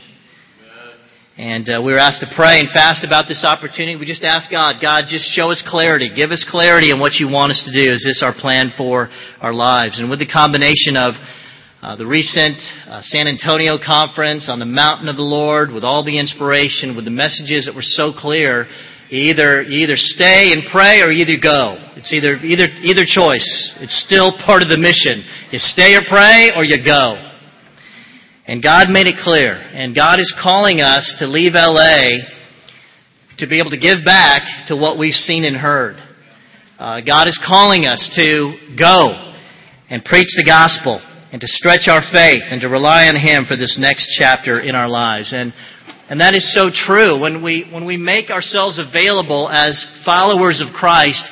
And 1.37 1.69
uh, 1.69 1.83
we 1.85 1.93
were 1.93 1.99
asked 1.99 2.21
to 2.21 2.33
pray 2.35 2.61
and 2.61 2.71
fast 2.73 3.05
about 3.05 3.29
this 3.29 3.45
opportunity. 3.45 4.01
We 4.01 4.07
just 4.07 4.25
asked 4.25 4.51
God, 4.51 4.81
God, 4.81 5.05
just 5.07 5.29
show 5.37 5.51
us 5.51 5.63
clarity. 5.67 6.09
Give 6.17 6.31
us 6.31 6.47
clarity 6.49 6.91
on 6.91 6.99
what 6.99 7.21
you 7.21 7.29
want 7.29 7.51
us 7.53 7.69
to 7.69 7.73
do. 7.75 7.93
Is 7.93 8.09
this 8.09 8.23
our 8.25 8.33
plan 8.33 8.73
for 8.79 9.11
our 9.43 9.53
lives? 9.53 10.01
And 10.01 10.09
with 10.09 10.19
the 10.19 10.31
combination 10.31 10.97
of 10.97 11.13
uh, 11.83 11.97
the 11.97 12.07
recent 12.07 12.57
uh, 12.89 13.03
San 13.03 13.29
Antonio 13.29 13.77
conference 13.77 14.49
on 14.49 14.61
the 14.61 14.65
mountain 14.65 15.09
of 15.09 15.17
the 15.17 15.29
Lord, 15.29 15.73
with 15.73 15.85
all 15.85 16.03
the 16.03 16.19
inspiration, 16.19 16.97
with 16.97 17.05
the 17.05 17.11
messages 17.11 17.67
that 17.67 17.75
were 17.75 17.85
so 17.85 18.15
clear, 18.17 18.67
either 19.19 19.63
you 19.63 19.85
either 19.85 19.97
stay 19.97 20.53
and 20.53 20.63
pray 20.73 21.03
or 21.03 21.11
either 21.11 21.37
go. 21.41 21.77
It's 21.97 22.13
either 22.13 22.35
either 22.37 22.67
either 22.83 23.05
choice. 23.05 23.77
It's 23.81 24.03
still 24.05 24.33
part 24.45 24.63
of 24.63 24.69
the 24.69 24.79
mission. 24.79 25.23
You 25.51 25.59
stay 25.59 25.95
or 25.95 26.03
pray 26.09 26.51
or 26.57 26.65
you 26.65 26.85
go. 26.85 27.33
And 28.47 28.63
God 28.63 28.91
made 28.91 29.07
it 29.07 29.17
clear. 29.23 29.55
And 29.55 29.95
God 29.95 30.21
is 30.21 30.35
calling 30.43 30.81
us 30.81 31.17
to 31.19 31.27
leave 31.27 31.55
LA 31.55 32.25
to 33.39 33.47
be 33.47 33.59
able 33.59 33.71
to 33.71 33.79
give 33.79 34.05
back 34.05 34.43
to 34.69 34.77
what 34.77 34.99
we've 34.99 35.15
seen 35.15 35.45
and 35.45 35.57
heard. 35.57 35.97
Uh, 36.79 37.01
God 37.01 37.29
is 37.29 37.41
calling 37.47 37.87
us 37.87 38.11
to 38.17 38.77
go 38.79 39.11
and 39.91 40.05
preach 40.05 40.29
the 40.37 40.45
gospel 40.45 41.01
and 41.33 41.41
to 41.41 41.47
stretch 41.49 41.89
our 41.89 42.03
faith 42.13 42.43
and 42.51 42.61
to 42.61 42.69
rely 42.69 43.07
on 43.09 43.17
Him 43.17 43.45
for 43.47 43.57
this 43.57 43.77
next 43.79 44.09
chapter 44.19 44.61
in 44.61 44.75
our 44.75 44.89
lives. 44.89 45.33
And 45.33 45.53
and 46.09 46.21
that 46.21 46.35
is 46.35 46.45
so 46.55 46.69
true. 46.69 47.19
When 47.21 47.43
we, 47.43 47.69
when 47.73 47.87
we 47.87 47.97
make 47.97 48.31
ourselves 48.31 48.79
available 48.79 49.49
as 49.49 49.87
followers 50.05 50.61
of 50.61 50.75
Christ, 50.75 51.25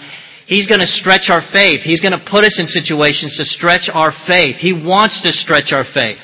He's 0.46 0.66
going 0.66 0.80
to 0.80 0.86
stretch 0.86 1.30
our 1.30 1.40
faith. 1.52 1.80
He's 1.80 2.00
going 2.00 2.12
to 2.12 2.24
put 2.30 2.44
us 2.44 2.58
in 2.58 2.66
situations 2.66 3.36
to 3.38 3.44
stretch 3.44 3.88
our 3.92 4.12
faith. 4.26 4.56
He 4.56 4.72
wants 4.72 5.22
to 5.22 5.32
stretch 5.32 5.72
our 5.72 5.84
faith. 5.84 6.20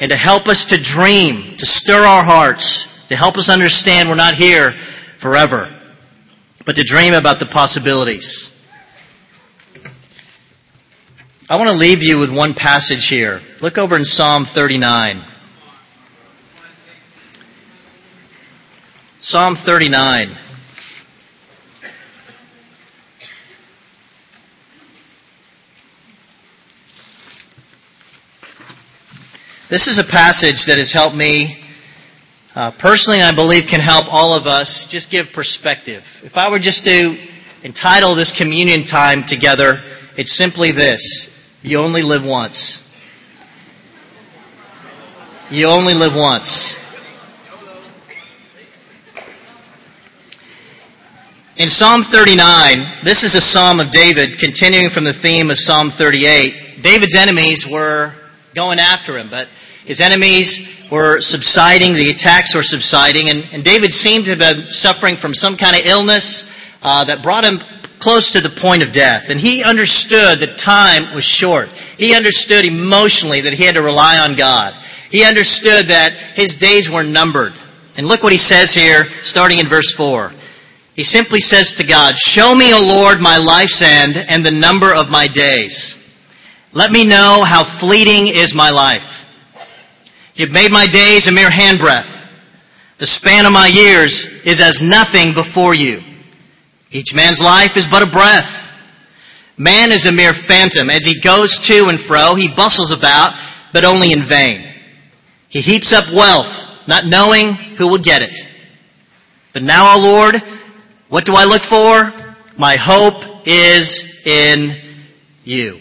And 0.00 0.10
to 0.10 0.16
help 0.16 0.48
us 0.48 0.66
to 0.68 0.76
dream, 0.76 1.54
to 1.56 1.66
stir 1.66 2.04
our 2.04 2.24
hearts, 2.24 2.64
to 3.08 3.16
help 3.16 3.36
us 3.36 3.48
understand 3.48 4.08
we're 4.08 4.16
not 4.16 4.34
here 4.34 4.72
forever, 5.22 5.70
but 6.66 6.74
to 6.74 6.82
dream 6.84 7.14
about 7.14 7.38
the 7.38 7.46
possibilities. 7.52 8.50
I 11.48 11.56
want 11.56 11.70
to 11.70 11.76
leave 11.76 11.98
you 12.00 12.18
with 12.18 12.34
one 12.34 12.54
passage 12.54 13.06
here. 13.08 13.40
Look 13.60 13.78
over 13.78 13.96
in 13.96 14.04
Psalm 14.04 14.46
39. 14.54 15.31
Psalm 19.24 19.56
39. 19.64 20.36
This 29.70 29.86
is 29.86 30.00
a 30.00 30.10
passage 30.10 30.66
that 30.66 30.78
has 30.78 30.92
helped 30.92 31.14
me 31.14 31.62
uh, 32.56 32.72
personally, 32.80 33.20
and 33.20 33.28
I 33.28 33.32
believe 33.32 33.70
can 33.70 33.78
help 33.78 34.06
all 34.08 34.34
of 34.34 34.48
us 34.48 34.88
just 34.90 35.08
give 35.08 35.26
perspective. 35.32 36.02
If 36.24 36.32
I 36.34 36.50
were 36.50 36.58
just 36.58 36.82
to 36.86 37.16
entitle 37.62 38.16
this 38.16 38.34
communion 38.36 38.86
time 38.86 39.22
together, 39.28 39.74
it's 40.18 40.36
simply 40.36 40.72
this 40.72 41.00
You 41.62 41.78
only 41.78 42.02
live 42.02 42.22
once. 42.24 42.80
You 45.48 45.68
only 45.68 45.94
live 45.94 46.12
once. 46.16 46.74
In 51.52 51.68
Psalm 51.68 52.08
39, 52.08 53.04
this 53.04 53.20
is 53.20 53.36
a 53.36 53.44
psalm 53.44 53.76
of 53.76 53.92
David, 53.92 54.40
continuing 54.40 54.88
from 54.88 55.04
the 55.04 55.12
theme 55.20 55.52
of 55.52 55.60
Psalm 55.60 55.92
38. 56.00 56.80
David's 56.80 57.12
enemies 57.12 57.68
were 57.68 58.16
going 58.56 58.80
after 58.80 59.20
him, 59.20 59.28
but 59.28 59.52
his 59.84 60.00
enemies 60.00 60.48
were 60.88 61.20
subsiding, 61.20 61.92
the 61.92 62.08
attacks 62.08 62.56
were 62.56 62.64
subsiding, 62.64 63.28
and, 63.28 63.44
and 63.52 63.60
David 63.60 63.92
seemed 63.92 64.24
to 64.24 64.32
have 64.32 64.40
been 64.40 64.72
suffering 64.72 65.20
from 65.20 65.36
some 65.36 65.60
kind 65.60 65.76
of 65.76 65.84
illness 65.84 66.24
uh, 66.80 67.04
that 67.04 67.20
brought 67.20 67.44
him 67.44 67.60
close 68.00 68.32
to 68.32 68.40
the 68.40 68.56
point 68.56 68.80
of 68.80 68.96
death. 68.96 69.28
And 69.28 69.36
he 69.36 69.60
understood 69.60 70.40
that 70.40 70.56
time 70.56 71.12
was 71.12 71.28
short. 71.28 71.68
He 72.00 72.16
understood 72.16 72.64
emotionally 72.64 73.44
that 73.44 73.52
he 73.52 73.68
had 73.68 73.76
to 73.76 73.84
rely 73.84 74.16
on 74.16 74.40
God. 74.40 74.72
He 75.12 75.20
understood 75.20 75.92
that 75.92 76.16
his 76.32 76.56
days 76.56 76.88
were 76.88 77.04
numbered. 77.04 77.52
And 78.00 78.08
look 78.08 78.24
what 78.24 78.32
he 78.32 78.40
says 78.40 78.72
here, 78.72 79.04
starting 79.28 79.60
in 79.60 79.68
verse 79.68 79.92
4. 80.00 80.40
He 80.94 81.04
simply 81.04 81.40
says 81.40 81.72
to 81.78 81.86
God, 81.86 82.14
Show 82.16 82.54
me, 82.54 82.72
O 82.74 82.80
Lord, 82.80 83.18
my 83.20 83.38
life's 83.38 83.80
end 83.82 84.16
and 84.16 84.44
the 84.44 84.50
number 84.50 84.92
of 84.92 85.08
my 85.08 85.26
days. 85.26 85.96
Let 86.72 86.90
me 86.90 87.04
know 87.04 87.42
how 87.44 87.80
fleeting 87.80 88.28
is 88.28 88.52
my 88.54 88.70
life. 88.70 89.04
You've 90.34 90.50
made 90.50 90.70
my 90.70 90.86
days 90.86 91.26
a 91.26 91.32
mere 91.32 91.50
handbreadth. 91.50 92.08
The 93.00 93.06
span 93.06 93.46
of 93.46 93.52
my 93.52 93.66
years 93.66 94.12
is 94.44 94.60
as 94.60 94.80
nothing 94.82 95.34
before 95.34 95.74
you. 95.74 96.00
Each 96.90 97.12
man's 97.14 97.40
life 97.40 97.72
is 97.76 97.86
but 97.90 98.02
a 98.02 98.10
breath. 98.10 98.48
Man 99.58 99.92
is 99.92 100.06
a 100.06 100.12
mere 100.12 100.32
phantom. 100.46 100.88
As 100.88 101.04
he 101.04 101.20
goes 101.20 101.52
to 101.68 101.88
and 101.88 102.06
fro, 102.06 102.36
he 102.36 102.52
bustles 102.54 102.92
about, 102.92 103.32
but 103.72 103.84
only 103.84 104.12
in 104.12 104.28
vain. 104.28 104.64
He 105.48 105.60
heaps 105.60 105.92
up 105.92 106.04
wealth, 106.14 106.48
not 106.88 107.04
knowing 107.04 107.76
who 107.76 107.88
will 107.88 108.02
get 108.02 108.22
it. 108.22 108.34
But 109.52 109.62
now, 109.62 109.96
O 109.96 109.98
Lord, 109.98 110.36
what 111.12 111.26
do 111.26 111.34
I 111.36 111.44
look 111.44 111.60
for? 111.68 112.08
My 112.56 112.74
hope 112.80 113.44
is 113.44 113.84
in 114.24 115.04
you. 115.44 115.76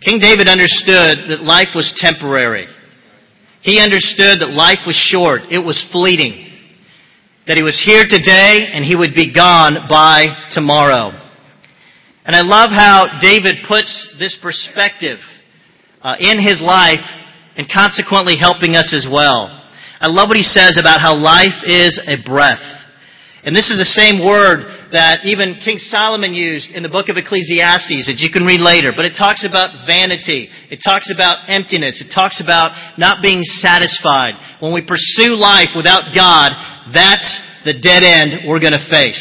King 0.00 0.18
David 0.18 0.48
understood 0.48 1.28
that 1.28 1.42
life 1.42 1.68
was 1.74 1.92
temporary. 1.94 2.66
He 3.60 3.80
understood 3.80 4.40
that 4.40 4.48
life 4.48 4.86
was 4.86 4.96
short. 4.96 5.42
It 5.50 5.58
was 5.58 5.86
fleeting. 5.92 6.56
That 7.46 7.58
he 7.58 7.62
was 7.62 7.78
here 7.84 8.04
today 8.08 8.70
and 8.72 8.82
he 8.82 8.96
would 8.96 9.14
be 9.14 9.34
gone 9.34 9.88
by 9.90 10.48
tomorrow. 10.50 11.12
And 12.24 12.34
I 12.34 12.40
love 12.40 12.70
how 12.70 13.20
David 13.20 13.56
puts 13.68 14.08
this 14.18 14.38
perspective 14.40 15.18
uh, 16.00 16.16
in 16.18 16.40
his 16.42 16.62
life 16.62 17.04
and 17.58 17.68
consequently 17.70 18.36
helping 18.40 18.74
us 18.74 18.94
as 18.94 19.06
well. 19.06 19.52
I 20.00 20.06
love 20.06 20.28
what 20.28 20.38
he 20.38 20.42
says 20.42 20.78
about 20.80 21.02
how 21.02 21.14
life 21.14 21.60
is 21.66 22.00
a 22.08 22.16
breath. 22.24 22.83
And 23.44 23.54
this 23.54 23.68
is 23.68 23.76
the 23.76 23.84
same 23.84 24.24
word 24.24 24.64
that 24.96 25.28
even 25.28 25.60
King 25.60 25.76
Solomon 25.76 26.32
used 26.32 26.72
in 26.72 26.82
the 26.82 26.88
book 26.88 27.12
of 27.12 27.20
Ecclesiastes 27.20 28.08
that 28.08 28.16
you 28.16 28.32
can 28.32 28.48
read 28.48 28.60
later. 28.60 28.88
But 28.96 29.04
it 29.04 29.20
talks 29.20 29.44
about 29.44 29.84
vanity. 29.84 30.48
It 30.72 30.80
talks 30.80 31.12
about 31.12 31.44
emptiness. 31.52 32.00
It 32.00 32.08
talks 32.08 32.40
about 32.40 32.72
not 32.96 33.20
being 33.20 33.44
satisfied. 33.44 34.32
When 34.64 34.72
we 34.72 34.80
pursue 34.80 35.36
life 35.36 35.76
without 35.76 36.16
God, 36.16 36.56
that's 36.94 37.28
the 37.68 37.76
dead 37.76 38.00
end 38.00 38.48
we're 38.48 38.64
going 38.64 38.72
to 38.72 38.88
face. 38.88 39.20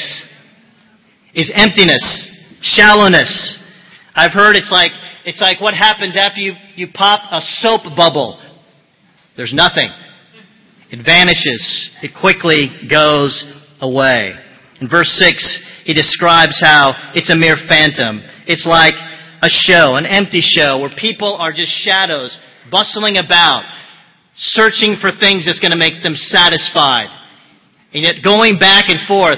Is 1.36 1.51
emptiness, 1.51 2.00
shallowness. 2.62 3.60
I've 4.15 4.32
heard 4.32 4.56
it's 4.56 4.72
like, 4.72 4.92
it's 5.25 5.42
like 5.42 5.60
what 5.60 5.74
happens 5.74 6.15
after 6.15 6.39
you, 6.39 6.53
you 6.75 6.88
pop 6.94 7.27
a 7.32 7.42
soap 7.42 7.82
bubble. 7.98 8.39
There's 9.36 9.53
nothing. 9.53 9.92
It 10.92 11.03
vanishes. 11.03 11.89
It 12.03 12.12
quickly 12.13 12.88
goes 12.88 13.44
away. 13.84 14.32
In 14.80 14.88
verse 14.88 15.12
6, 15.20 15.36
he 15.84 15.94
describes 15.94 16.56
how 16.63 17.12
it's 17.13 17.30
a 17.30 17.36
mere 17.36 17.60
phantom. 17.68 18.24
It's 18.48 18.66
like 18.66 18.96
a 19.44 19.52
show, 19.52 19.96
an 20.00 20.08
empty 20.08 20.40
show, 20.42 20.80
where 20.80 20.96
people 20.96 21.36
are 21.36 21.52
just 21.52 21.72
shadows 21.84 22.32
bustling 22.72 23.18
about. 23.18 23.63
searching 24.36 24.96
for 25.00 25.12
things 25.12 25.46
that's 25.46 25.60
going 25.60 25.72
to 25.72 25.78
make 25.78 26.02
them 26.04 26.16
satisfied. 26.16 27.10
And 27.94 28.04
yet 28.04 28.24
going 28.24 28.58
back 28.58 28.90
and 28.90 29.06
forth, 29.08 29.38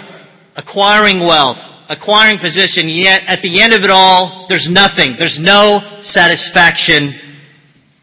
acquiring 0.55 1.19
wealth, 1.19 1.57
acquiring 1.89 2.39
position, 2.39 2.87
yet 2.87 3.21
at 3.27 3.41
the 3.41 3.61
end 3.61 3.73
of 3.73 3.83
it 3.83 3.91
all, 3.91 4.45
there's 4.47 4.67
nothing. 4.71 5.15
There's 5.19 5.39
no 5.41 5.99
satisfaction 6.03 7.13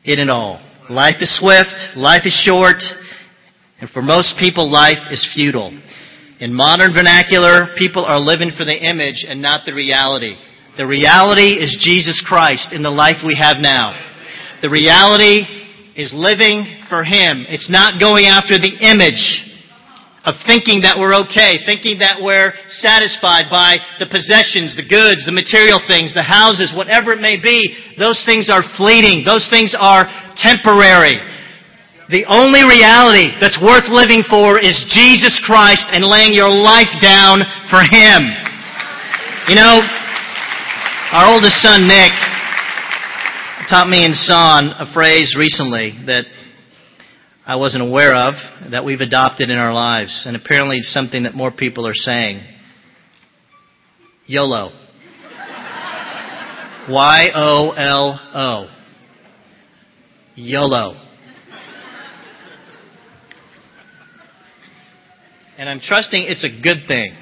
in 0.05 0.19
it 0.19 0.29
all. 0.29 0.61
Life 0.91 1.17
is 1.21 1.39
swift, 1.39 1.97
life 1.97 2.23
is 2.27 2.35
short, 2.35 2.83
and 3.81 3.89
for 3.91 4.03
most 4.03 4.35
people, 4.39 4.71
life 4.71 5.11
is 5.11 5.27
futile. 5.35 5.73
In 6.43 6.51
modern 6.53 6.91
vernacular, 6.91 7.71
people 7.79 8.03
are 8.03 8.19
living 8.19 8.51
for 8.59 8.67
the 8.67 8.75
image 8.75 9.23
and 9.23 9.39
not 9.39 9.63
the 9.63 9.71
reality. 9.71 10.35
The 10.75 10.83
reality 10.83 11.55
is 11.55 11.79
Jesus 11.79 12.19
Christ 12.19 12.75
in 12.75 12.83
the 12.83 12.91
life 12.91 13.23
we 13.23 13.39
have 13.39 13.63
now. 13.63 13.95
The 14.59 14.67
reality 14.67 15.47
is 15.95 16.11
living 16.11 16.67
for 16.91 17.07
Him. 17.07 17.47
It's 17.47 17.71
not 17.71 18.03
going 18.03 18.27
after 18.27 18.59
the 18.59 18.75
image 18.75 19.23
of 20.27 20.35
thinking 20.43 20.83
that 20.83 20.99
we're 20.99 21.15
okay, 21.31 21.63
thinking 21.63 22.03
that 22.03 22.19
we're 22.19 22.51
satisfied 22.67 23.47
by 23.47 23.79
the 24.03 24.11
possessions, 24.11 24.75
the 24.75 24.83
goods, 24.83 25.23
the 25.23 25.31
material 25.31 25.79
things, 25.87 26.11
the 26.11 26.27
houses, 26.27 26.75
whatever 26.75 27.15
it 27.15 27.23
may 27.23 27.39
be. 27.39 27.63
Those 28.03 28.19
things 28.27 28.51
are 28.51 28.67
fleeting. 28.75 29.23
Those 29.23 29.47
things 29.47 29.79
are 29.79 30.11
temporary. 30.35 31.23
The 32.11 32.27
only 32.27 32.65
reality 32.67 33.31
that's 33.41 33.61
worth 33.63 33.87
living 33.89 34.23
for 34.29 34.59
is 34.59 34.75
Jesus 34.91 35.41
Christ 35.47 35.87
and 35.93 36.05
laying 36.05 36.35
your 36.35 36.51
life 36.51 36.91
down 37.01 37.39
for 37.71 37.81
Him. 37.87 38.21
You 39.49 39.55
know, 39.55 39.81
our 41.13 41.33
oldest 41.35 41.61
son, 41.63 41.87
Nick, 41.87 42.13
taught 43.69 43.89
me 43.89 44.05
and 44.05 44.15
Son 44.15 44.69
a 44.79 44.93
phrase 44.93 45.35
recently 45.39 45.93
that 46.07 46.25
I 47.47 47.57
wasn't 47.57 47.83
aware 47.83 48.15
of 48.15 48.35
that 48.71 48.85
we've 48.85 49.01
adopted 49.01 49.51
in 49.51 49.59
our 49.59 49.73
lives, 49.73 50.25
and 50.27 50.37
apparently 50.37 50.79
it's 50.79 50.93
something 50.93 51.25
that 51.25 51.35
more 51.35 51.51
people 51.51 51.87
are 51.87 51.95
saying. 51.95 52.41
YOLO. 54.27 54.71
Y 56.89 57.27
O 57.35 57.71
L 57.77 58.21
O. 58.35 58.69
YOLO. 60.37 61.12
And 65.59 65.69
I'm 65.69 65.81
trusting 65.81 66.25
it's 66.27 66.45
a 66.45 66.63
good 66.63 66.87
thing. 66.89 67.15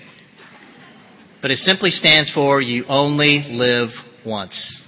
But 1.43 1.51
it 1.51 1.59
simply 1.59 1.91
stands 1.91 2.31
for 2.33 2.61
you 2.61 2.85
only 2.89 3.45
live 3.49 3.89
once. 4.27 4.85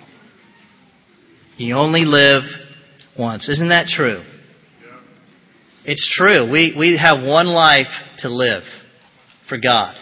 You 1.57 1.77
only 1.77 2.05
live 2.05 2.43
once. 3.19 3.49
Isn't 3.49 3.71
that 3.71 3.87
true? 3.87 4.23
It's 5.85 6.09
true. 6.17 6.51
We, 6.51 6.75
we 6.79 6.99
have 7.03 7.25
one 7.27 7.47
life 7.47 7.89
to 8.19 8.29
live 8.29 8.63
for 9.49 9.59
God. 9.59 9.97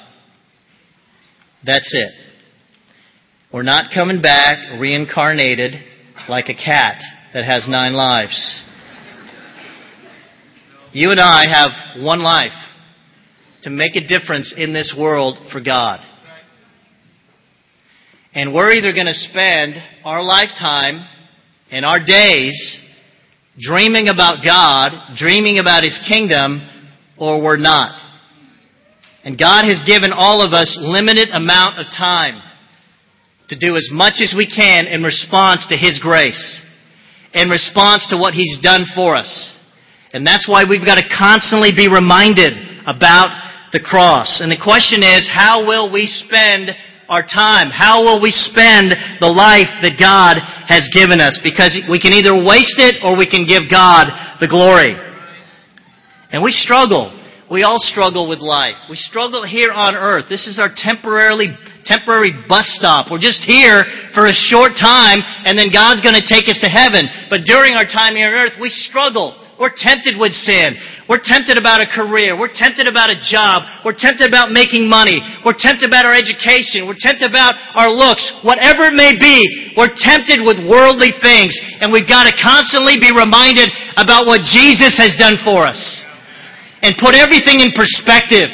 That's 1.64 1.90
it. 1.94 2.12
We're 3.52 3.62
not 3.62 3.92
coming 3.94 4.22
back 4.22 4.78
reincarnated 4.78 5.74
like 6.28 6.48
a 6.48 6.54
cat 6.54 7.00
that 7.32 7.44
has 7.44 7.66
nine 7.68 7.94
lives. 7.94 8.64
You 10.92 11.10
and 11.10 11.20
I 11.20 11.44
have 11.48 12.02
one 12.02 12.20
life 12.22 12.52
to 13.62 13.70
make 13.70 13.96
a 13.96 14.06
difference 14.06 14.54
in 14.56 14.72
this 14.72 14.94
world 14.98 15.36
for 15.52 15.60
God. 15.60 16.00
And 18.32 18.54
we're 18.54 18.70
either 18.72 18.92
going 18.92 19.06
to 19.06 19.14
spend 19.14 19.74
our 20.04 20.22
lifetime 20.22 21.04
and 21.70 21.84
our 21.84 21.98
days 22.04 22.78
dreaming 23.58 24.08
about 24.08 24.44
God, 24.44 25.16
dreaming 25.16 25.58
about 25.58 25.82
His 25.82 25.98
kingdom, 26.08 26.62
or 27.18 27.42
we're 27.42 27.56
not. 27.56 28.00
And 29.24 29.38
God 29.38 29.64
has 29.66 29.82
given 29.86 30.12
all 30.12 30.46
of 30.46 30.52
us 30.52 30.78
limited 30.80 31.28
amount 31.32 31.78
of 31.78 31.86
time 31.96 32.40
to 33.48 33.58
do 33.58 33.76
as 33.76 33.88
much 33.92 34.22
as 34.22 34.32
we 34.36 34.46
can 34.46 34.86
in 34.86 35.02
response 35.02 35.66
to 35.68 35.76
His 35.76 35.98
grace, 36.00 36.60
in 37.34 37.50
response 37.50 38.06
to 38.10 38.16
what 38.16 38.32
He's 38.32 38.58
done 38.62 38.84
for 38.94 39.16
us. 39.16 39.56
And 40.12 40.26
that's 40.26 40.48
why 40.48 40.64
we've 40.68 40.86
got 40.86 40.98
to 40.98 41.08
constantly 41.18 41.70
be 41.76 41.88
reminded 41.88 42.52
about 42.86 43.49
the 43.72 43.80
cross. 43.80 44.40
And 44.40 44.50
the 44.50 44.60
question 44.60 45.02
is, 45.02 45.28
how 45.30 45.66
will 45.66 45.92
we 45.92 46.06
spend 46.06 46.70
our 47.08 47.22
time? 47.22 47.70
How 47.70 48.02
will 48.02 48.22
we 48.22 48.30
spend 48.30 48.94
the 49.20 49.30
life 49.30 49.70
that 49.82 49.98
God 49.98 50.38
has 50.66 50.86
given 50.94 51.20
us? 51.20 51.38
Because 51.42 51.74
we 51.90 51.98
can 51.98 52.12
either 52.12 52.34
waste 52.34 52.78
it 52.78 53.02
or 53.02 53.18
we 53.18 53.26
can 53.26 53.46
give 53.46 53.70
God 53.70 54.06
the 54.38 54.48
glory. 54.48 54.94
And 56.30 56.42
we 56.42 56.52
struggle. 56.52 57.14
We 57.50 57.62
all 57.62 57.82
struggle 57.82 58.28
with 58.28 58.38
life. 58.38 58.78
We 58.88 58.94
struggle 58.94 59.42
here 59.42 59.72
on 59.72 59.96
earth. 59.96 60.26
This 60.30 60.46
is 60.46 60.58
our 60.62 60.70
temporarily 60.70 61.50
temporary 61.84 62.30
bus 62.46 62.68
stop. 62.78 63.10
We're 63.10 63.18
just 63.18 63.42
here 63.42 63.82
for 64.14 64.26
a 64.26 64.36
short 64.36 64.78
time 64.78 65.18
and 65.44 65.58
then 65.58 65.72
God's 65.72 66.02
going 66.02 66.14
to 66.14 66.26
take 66.26 66.46
us 66.48 66.60
to 66.62 66.68
heaven. 66.68 67.08
But 67.28 67.42
during 67.44 67.74
our 67.74 67.88
time 67.88 68.14
here 68.14 68.28
on 68.28 68.46
earth, 68.46 68.54
we 68.60 68.70
struggle. 68.70 69.39
We're 69.60 69.76
tempted 69.76 70.16
with 70.16 70.32
sin. 70.32 70.72
We're 71.06 71.20
tempted 71.20 71.60
about 71.60 71.84
a 71.84 71.86
career. 71.86 72.32
We're 72.32 72.48
tempted 72.48 72.88
about 72.88 73.12
a 73.12 73.20
job. 73.20 73.84
We're 73.84 73.92
tempted 73.92 74.26
about 74.26 74.56
making 74.56 74.88
money. 74.88 75.20
We're 75.44 75.58
tempted 75.58 75.84
about 75.84 76.06
our 76.06 76.16
education. 76.16 76.88
We're 76.88 76.96
tempted 76.96 77.28
about 77.28 77.52
our 77.76 77.92
looks. 77.92 78.24
Whatever 78.40 78.88
it 78.88 78.96
may 78.96 79.12
be, 79.20 79.74
we're 79.76 79.92
tempted 80.00 80.40
with 80.40 80.56
worldly 80.64 81.12
things. 81.20 81.52
And 81.84 81.92
we've 81.92 82.08
got 82.08 82.24
to 82.24 82.32
constantly 82.40 82.96
be 82.96 83.12
reminded 83.12 83.68
about 84.00 84.24
what 84.24 84.40
Jesus 84.48 84.96
has 84.96 85.12
done 85.20 85.36
for 85.44 85.68
us. 85.68 85.78
And 86.80 86.96
put 86.96 87.14
everything 87.14 87.60
in 87.60 87.76
perspective. 87.76 88.48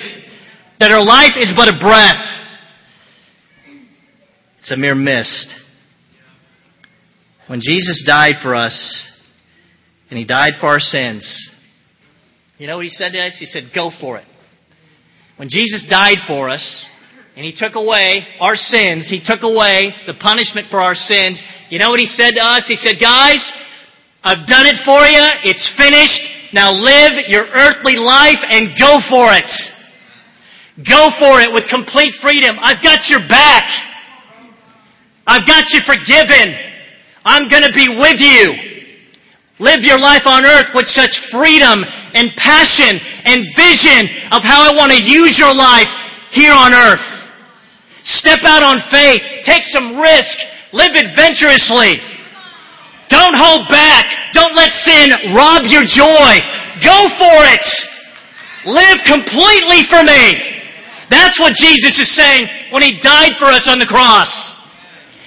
That 0.80 0.90
our 0.90 1.04
life 1.06 1.38
is 1.38 1.54
but 1.54 1.70
a 1.70 1.78
breath. 1.78 2.18
It's 4.58 4.72
a 4.72 4.76
mere 4.76 4.96
mist. 4.96 5.54
When 7.46 7.60
Jesus 7.62 8.02
died 8.04 8.42
for 8.42 8.56
us, 8.56 9.06
and 10.10 10.18
He 10.18 10.24
died 10.24 10.54
for 10.60 10.66
our 10.66 10.80
sins. 10.80 11.50
You 12.58 12.66
know 12.66 12.76
what 12.76 12.84
He 12.84 12.90
said 12.90 13.12
to 13.12 13.20
us? 13.20 13.36
He 13.38 13.46
said, 13.46 13.70
Go 13.74 13.90
for 14.00 14.18
it. 14.18 14.24
When 15.36 15.48
Jesus 15.48 15.84
died 15.88 16.18
for 16.26 16.48
us, 16.48 16.86
and 17.36 17.44
He 17.44 17.54
took 17.56 17.74
away 17.74 18.26
our 18.40 18.56
sins, 18.56 19.08
He 19.10 19.20
took 19.24 19.42
away 19.42 19.92
the 20.06 20.14
punishment 20.14 20.68
for 20.70 20.80
our 20.80 20.94
sins, 20.94 21.42
you 21.68 21.78
know 21.78 21.90
what 21.90 22.00
He 22.00 22.06
said 22.06 22.32
to 22.32 22.42
us? 22.42 22.66
He 22.66 22.76
said, 22.76 22.96
Guys, 23.00 23.42
I've 24.22 24.46
done 24.46 24.66
it 24.66 24.76
for 24.84 25.00
you. 25.06 25.22
It's 25.44 25.70
finished. 25.76 26.52
Now 26.52 26.72
live 26.72 27.26
your 27.28 27.46
earthly 27.46 27.96
life 27.96 28.42
and 28.48 28.74
go 28.78 28.98
for 29.10 29.34
it. 29.34 29.50
Go 30.82 31.08
for 31.18 31.40
it 31.40 31.52
with 31.52 31.64
complete 31.68 32.14
freedom. 32.22 32.56
I've 32.60 32.82
got 32.82 33.08
your 33.08 33.20
back. 33.28 33.64
I've 35.26 35.46
got 35.46 35.64
you 35.70 35.80
forgiven. 35.86 36.54
I'm 37.24 37.48
going 37.48 37.62
to 37.62 37.72
be 37.74 37.88
with 37.98 38.20
you. 38.20 38.75
Live 39.58 39.80
your 39.80 39.98
life 39.98 40.26
on 40.26 40.44
earth 40.44 40.68
with 40.74 40.86
such 40.86 41.16
freedom 41.32 41.80
and 42.12 42.28
passion 42.36 43.00
and 43.24 43.48
vision 43.56 44.04
of 44.32 44.44
how 44.44 44.68
I 44.68 44.76
want 44.76 44.92
to 44.92 45.00
use 45.00 45.38
your 45.38 45.54
life 45.54 45.88
here 46.30 46.52
on 46.52 46.74
earth. 46.74 47.00
Step 48.04 48.40
out 48.44 48.62
on 48.62 48.78
faith. 48.92 49.20
Take 49.44 49.64
some 49.64 49.96
risk. 49.96 50.36
Live 50.72 50.92
adventurously. 50.92 51.96
Don't 53.08 53.36
hold 53.36 53.68
back. 53.70 54.04
Don't 54.34 54.54
let 54.54 54.70
sin 54.84 55.10
rob 55.32 55.64
your 55.64 55.84
joy. 55.88 56.32
Go 56.84 57.08
for 57.16 57.38
it. 57.48 57.66
Live 58.66 58.98
completely 59.06 59.88
for 59.88 60.02
me. 60.04 60.56
That's 61.08 61.38
what 61.40 61.54
Jesus 61.54 61.98
is 61.98 62.14
saying 62.14 62.46
when 62.70 62.82
He 62.82 63.00
died 63.00 63.32
for 63.38 63.46
us 63.46 63.66
on 63.70 63.78
the 63.78 63.86
cross. 63.86 64.28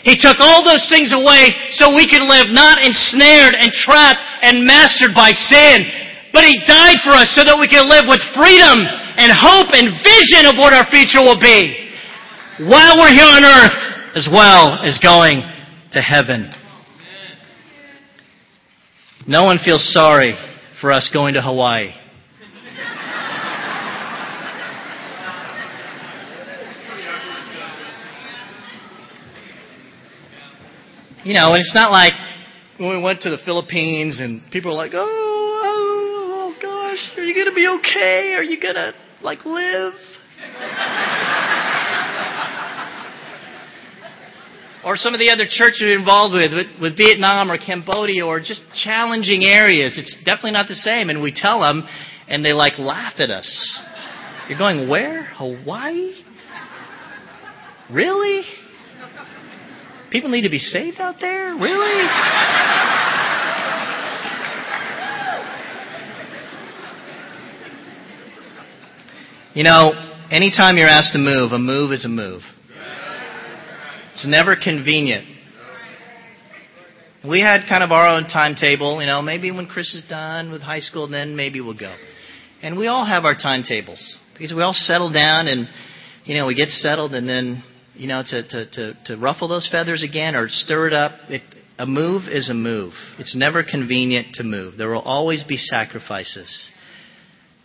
He 0.04 0.16
took 0.16 0.40
all 0.40 0.64
those 0.64 0.88
things 0.88 1.12
away 1.12 1.52
so 1.76 1.92
we 1.92 2.08
could 2.08 2.24
live 2.24 2.50
not 2.56 2.80
ensnared 2.80 3.56
and 3.56 3.72
trapped 3.72 4.24
and 4.42 4.64
mastered 4.64 5.12
by 5.14 5.32
sin. 5.32 5.84
But 6.32 6.46
He 6.46 6.56
died 6.66 7.04
for 7.04 7.12
us 7.12 7.36
so 7.36 7.44
that 7.44 7.58
we 7.60 7.68
can 7.68 7.84
live 7.90 8.08
with 8.08 8.22
freedom 8.32 8.80
and 9.20 9.34
hope 9.36 9.76
and 9.76 9.92
vision 10.00 10.48
of 10.48 10.56
what 10.56 10.72
our 10.72 10.88
future 10.88 11.20
will 11.20 11.40
be. 11.40 11.92
While 12.64 13.00
we're 13.00 13.12
here 13.12 13.28
on 13.28 13.44
earth, 13.44 13.90
as 14.16 14.28
well 14.32 14.80
as 14.84 15.00
going 15.00 15.42
to 15.92 16.02
heaven. 16.02 16.52
No 19.28 19.44
one 19.44 19.60
feels 19.64 19.94
sorry 19.94 20.34
for 20.82 20.92
us 20.92 21.10
going 21.14 21.36
to 21.36 21.42
Hawaii. 21.42 21.92
You 31.24 31.34
know, 31.34 31.50
and 31.50 31.58
it's 31.58 31.76
not 31.76 31.92
like 31.92 32.14
when 32.78 32.90
we 32.90 33.04
went 33.04 33.22
to 33.24 33.30
the 33.30 33.40
Philippines 33.44 34.20
and 34.22 34.42
people 34.52 34.72
were 34.72 34.78
like, 34.78 34.92
oh, 34.94 35.04
oh, 35.04 36.56
oh 36.56 36.56
gosh, 36.62 37.18
are 37.18 37.24
you 37.24 37.34
going 37.36 37.50
to 37.50 37.56
be 37.56 37.68
okay? 37.80 38.34
Are 38.36 38.44
you 38.44 38.60
going 38.60 38.76
to, 38.76 38.94
like, 39.22 39.46
live? 39.46 39.94
or 44.86 44.96
some 44.96 45.14
of 45.14 45.20
the 45.20 45.30
other 45.30 45.44
churches 45.50 45.82
we're 45.82 46.00
involved 46.00 46.34
with, 46.34 46.54
with, 46.54 46.82
with 46.82 46.98
Vietnam 46.98 47.52
or 47.52 47.58
Cambodia 47.58 48.26
or 48.26 48.40
just 48.40 48.62
challenging 48.74 49.44
areas. 49.44 50.00
It's 50.00 50.16
definitely 50.24 50.52
not 50.52 50.70
the 50.70 50.76
same. 50.76 51.10
And 51.10 51.22
we 51.22 51.34
tell 51.36 51.60
them, 51.60 51.86
and 52.30 52.46
they 52.46 52.54
like 52.54 52.80
laugh 52.80 53.16
at 53.18 53.30
us. 53.30 53.80
You're 54.48 54.58
going, 54.58 54.88
where? 54.88 55.26
Hawaii? 55.36 56.14
Really? 57.92 58.44
People 60.12 60.30
need 60.30 60.44
to 60.44 60.50
be 60.50 60.58
saved 60.58 61.00
out 61.00 61.16
there? 61.20 61.56
Really? 61.56 62.08
You 69.54 69.64
know, 69.64 69.92
anytime 70.32 70.78
you're 70.78 70.88
asked 70.88 71.14
to 71.14 71.20
move, 71.20 71.52
a 71.52 71.60
move 71.60 71.92
is 71.92 72.06
a 72.06 72.08
move. 72.08 72.42
It's 74.14 74.26
never 74.28 74.56
convenient. 74.56 75.26
We 77.28 77.42
had 77.42 77.68
kind 77.68 77.84
of 77.84 77.92
our 77.92 78.08
own 78.08 78.24
timetable, 78.24 79.02
you 79.02 79.08
know, 79.08 79.22
maybe 79.22 79.52
when 79.52 79.68
Chris 79.68 79.94
is 79.94 80.04
done 80.10 80.52
with 80.52 80.62
high 80.62 80.80
school, 80.80 81.08
then 81.10 81.36
maybe 81.36 81.60
we'll 81.62 81.78
go. 81.78 81.96
And 82.62 82.78
we 82.78 82.88
all 82.88 83.06
have 83.06 83.26
our 83.26 83.34
timetables 83.34 84.20
because 84.34 84.54
we 84.54 84.62
all 84.62 84.74
settle 84.74 85.12
down 85.12 85.48
and, 85.48 85.68
you 86.26 86.36
know, 86.36 86.48
we 86.48 86.56
get 86.56 86.70
settled 86.70 87.14
and 87.14 87.28
then, 87.28 87.64
you 88.00 88.08
know, 88.08 88.24
to, 88.26 88.48
to, 88.48 88.72
to, 88.72 88.94
to 89.06 89.18
ruffle 89.18 89.50
those 89.50 89.68
feathers 89.70 90.04
again 90.04 90.36
or 90.36 90.48
stir 90.48 90.88
it 90.88 90.94
up, 90.94 91.12
it, 91.28 91.42
a 91.78 91.86
move 91.86 92.30
is 92.32 92.50
a 92.50 92.54
move. 92.54 92.94
It's 93.18 93.36
never 93.36 93.62
convenient 93.62 94.36
to 94.36 94.44
move. 94.44 94.78
There 94.78 94.90
will 94.90 95.02
always 95.02 95.44
be 95.44 95.58
sacrifices. 95.58 96.70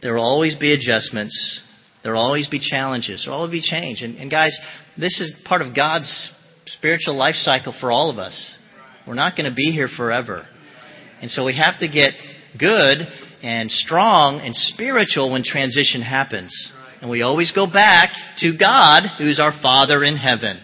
There 0.02 0.14
will 0.14 0.24
always 0.24 0.56
be 0.56 0.72
adjustments. 0.72 1.60
There 2.02 2.12
will 2.12 2.20
always 2.20 2.48
be 2.48 2.58
challenges. 2.58 3.22
There 3.24 3.32
will 3.32 3.42
always 3.42 3.62
be 3.62 3.62
change. 3.62 4.02
And, 4.02 4.16
and 4.16 4.28
guys, 4.28 4.58
this 4.98 5.20
is 5.20 5.40
part 5.46 5.62
of 5.62 5.74
God's 5.74 6.32
spiritual 6.66 7.16
life 7.16 7.36
cycle 7.36 7.72
for 7.80 7.92
all 7.92 8.10
of 8.10 8.18
us. 8.18 8.54
We're 9.06 9.14
not 9.14 9.36
going 9.36 9.48
to 9.48 9.54
be 9.54 9.70
here 9.70 9.88
forever. 9.96 10.46
And 11.22 11.30
so 11.30 11.44
we 11.44 11.56
have 11.56 11.78
to 11.78 11.88
get 11.88 12.10
good 12.58 12.98
and 13.42 13.70
strong 13.70 14.40
and 14.40 14.54
spiritual 14.54 15.30
when 15.30 15.44
transition 15.44 16.02
happens. 16.02 16.52
And 17.04 17.10
we 17.10 17.20
always 17.20 17.52
go 17.52 17.66
back 17.70 18.08
to 18.38 18.56
God, 18.56 19.02
who's 19.18 19.38
our 19.38 19.52
Father 19.60 20.02
in 20.02 20.16
heaven. 20.16 20.58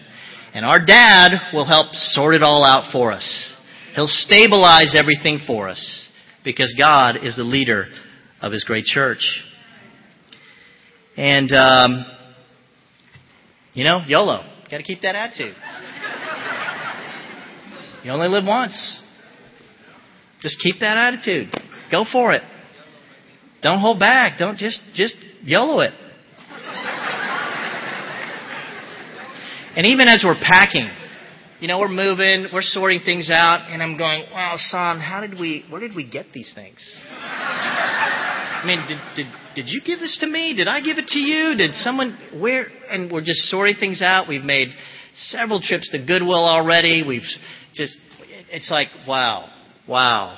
And 0.55 0.65
our 0.65 0.83
dad 0.83 1.33
will 1.53 1.67
help 1.67 1.93
sort 1.93 2.33
it 2.33 2.41
all 2.41 2.65
out 2.65 2.91
for 2.91 3.11
us. 3.11 3.53
He'll 3.93 4.07
stabilize 4.07 4.95
everything 4.97 5.41
for 5.45 5.69
us 5.69 6.09
because 6.43 6.73
God 6.75 7.17
is 7.23 7.35
the 7.35 7.43
leader 7.43 7.85
of 8.41 8.51
his 8.51 8.63
great 8.63 8.85
church. 8.85 9.43
And, 11.15 11.51
um, 11.51 12.05
you 13.73 13.83
know, 13.83 13.99
YOLO. 14.07 14.41
Got 14.71 14.77
to 14.77 14.83
keep 14.83 15.01
that 15.03 15.13
attitude. 15.13 15.53
You 18.03 18.09
only 18.09 18.29
live 18.29 18.45
once. 18.47 18.99
Just 20.41 20.57
keep 20.63 20.77
that 20.79 20.97
attitude. 20.97 21.53
Go 21.91 22.03
for 22.11 22.33
it. 22.33 22.41
Don't 23.61 23.79
hold 23.79 23.99
back. 23.99 24.39
Don't 24.39 24.57
just 24.57 24.81
just 24.95 25.15
YOLO 25.43 25.81
it. 25.81 25.93
And 29.75 29.87
even 29.87 30.07
as 30.07 30.23
we're 30.25 30.39
packing, 30.41 30.89
you 31.61 31.67
know, 31.67 31.79
we're 31.79 31.87
moving, 31.87 32.47
we're 32.53 32.61
sorting 32.61 33.01
things 33.05 33.29
out, 33.31 33.69
and 33.69 33.81
I'm 33.81 33.97
going, 33.97 34.23
wow, 34.31 34.55
son, 34.57 34.99
how 34.99 35.21
did 35.21 35.39
we, 35.39 35.63
where 35.69 35.79
did 35.79 35.95
we 35.95 36.09
get 36.09 36.25
these 36.33 36.51
things? 36.53 36.77
I 37.09 38.63
mean, 38.65 38.79
did, 38.87 38.99
did, 39.15 39.27
did 39.55 39.65
you 39.67 39.81
give 39.85 39.99
this 39.99 40.17
to 40.19 40.27
me? 40.27 40.55
Did 40.55 40.67
I 40.67 40.81
give 40.81 40.97
it 40.97 41.07
to 41.07 41.19
you? 41.19 41.55
Did 41.55 41.73
someone, 41.75 42.17
where? 42.39 42.67
And 42.89 43.11
we're 43.11 43.23
just 43.23 43.43
sorting 43.49 43.75
things 43.79 44.01
out. 44.01 44.27
We've 44.27 44.43
made 44.43 44.69
several 45.15 45.61
trips 45.61 45.89
to 45.91 45.99
Goodwill 45.99 46.45
already. 46.45 47.03
We've 47.07 47.21
just, 47.73 47.97
it's 48.49 48.69
like, 48.69 48.87
wow, 49.07 49.49
wow. 49.87 50.37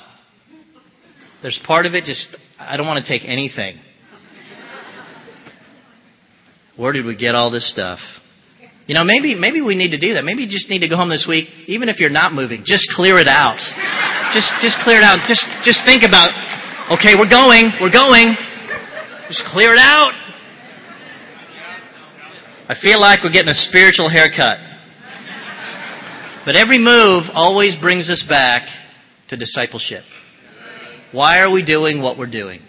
There's 1.42 1.60
part 1.66 1.86
of 1.86 1.94
it 1.94 2.04
just, 2.04 2.28
I 2.58 2.76
don't 2.76 2.86
want 2.86 3.04
to 3.04 3.10
take 3.10 3.28
anything. 3.28 3.78
Where 6.76 6.92
did 6.92 7.04
we 7.04 7.16
get 7.16 7.34
all 7.34 7.50
this 7.50 7.70
stuff? 7.70 7.98
You 8.86 8.94
know, 8.94 9.04
maybe 9.04 9.34
maybe 9.34 9.62
we 9.62 9.74
need 9.74 9.96
to 9.96 10.00
do 10.00 10.14
that. 10.14 10.24
Maybe 10.24 10.44
you 10.44 10.50
just 10.50 10.68
need 10.68 10.80
to 10.80 10.88
go 10.88 10.96
home 10.96 11.08
this 11.08 11.24
week, 11.28 11.48
even 11.66 11.88
if 11.88 12.00
you're 12.00 12.12
not 12.12 12.34
moving. 12.34 12.62
Just 12.64 12.84
clear 12.92 13.16
it 13.16 13.28
out. 13.28 13.56
Just 14.36 14.52
just 14.60 14.76
clear 14.84 14.98
it 14.98 15.04
out. 15.04 15.24
Just 15.24 15.44
just 15.64 15.80
think 15.86 16.04
about, 16.04 16.28
okay, 16.92 17.16
we're 17.16 17.30
going, 17.30 17.72
we're 17.80 17.92
going. 17.92 18.36
Just 19.28 19.44
clear 19.48 19.72
it 19.72 19.80
out. 19.80 20.12
I 22.68 22.74
feel 22.80 23.00
like 23.00 23.24
we're 23.24 23.32
getting 23.32 23.48
a 23.48 23.60
spiritual 23.68 24.08
haircut. 24.08 24.58
But 26.44 26.56
every 26.56 26.78
move 26.78 27.24
always 27.32 27.76
brings 27.80 28.10
us 28.10 28.24
back 28.28 28.68
to 29.28 29.36
discipleship. 29.36 30.04
Why 31.12 31.40
are 31.40 31.50
we 31.50 31.64
doing 31.64 32.02
what 32.02 32.18
we're 32.18 32.30
doing? 32.30 32.60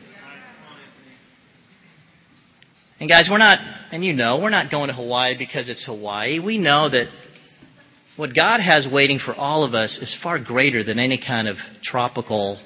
And 3.00 3.10
guys, 3.10 3.28
we're 3.30 3.38
not, 3.38 3.60
and 3.96 4.04
you 4.04 4.12
know, 4.12 4.42
we're 4.44 4.50
not 4.50 4.70
going 4.70 4.90
to 4.90 4.94
Hawaii 4.94 5.38
because 5.38 5.70
it's 5.70 5.86
Hawaii. 5.86 6.40
We 6.40 6.58
know 6.58 6.90
that 6.90 7.06
what 8.18 8.36
God 8.36 8.60
has 8.60 8.86
waiting 8.92 9.20
for 9.26 9.34
all 9.34 9.64
of 9.64 9.74
us 9.74 10.00
is 10.02 10.14
far 10.22 10.38
greater 10.38 10.84
than 10.84 11.00
any 11.00 11.18
kind 11.18 11.48
of 11.48 11.56
tropical, 11.82 12.62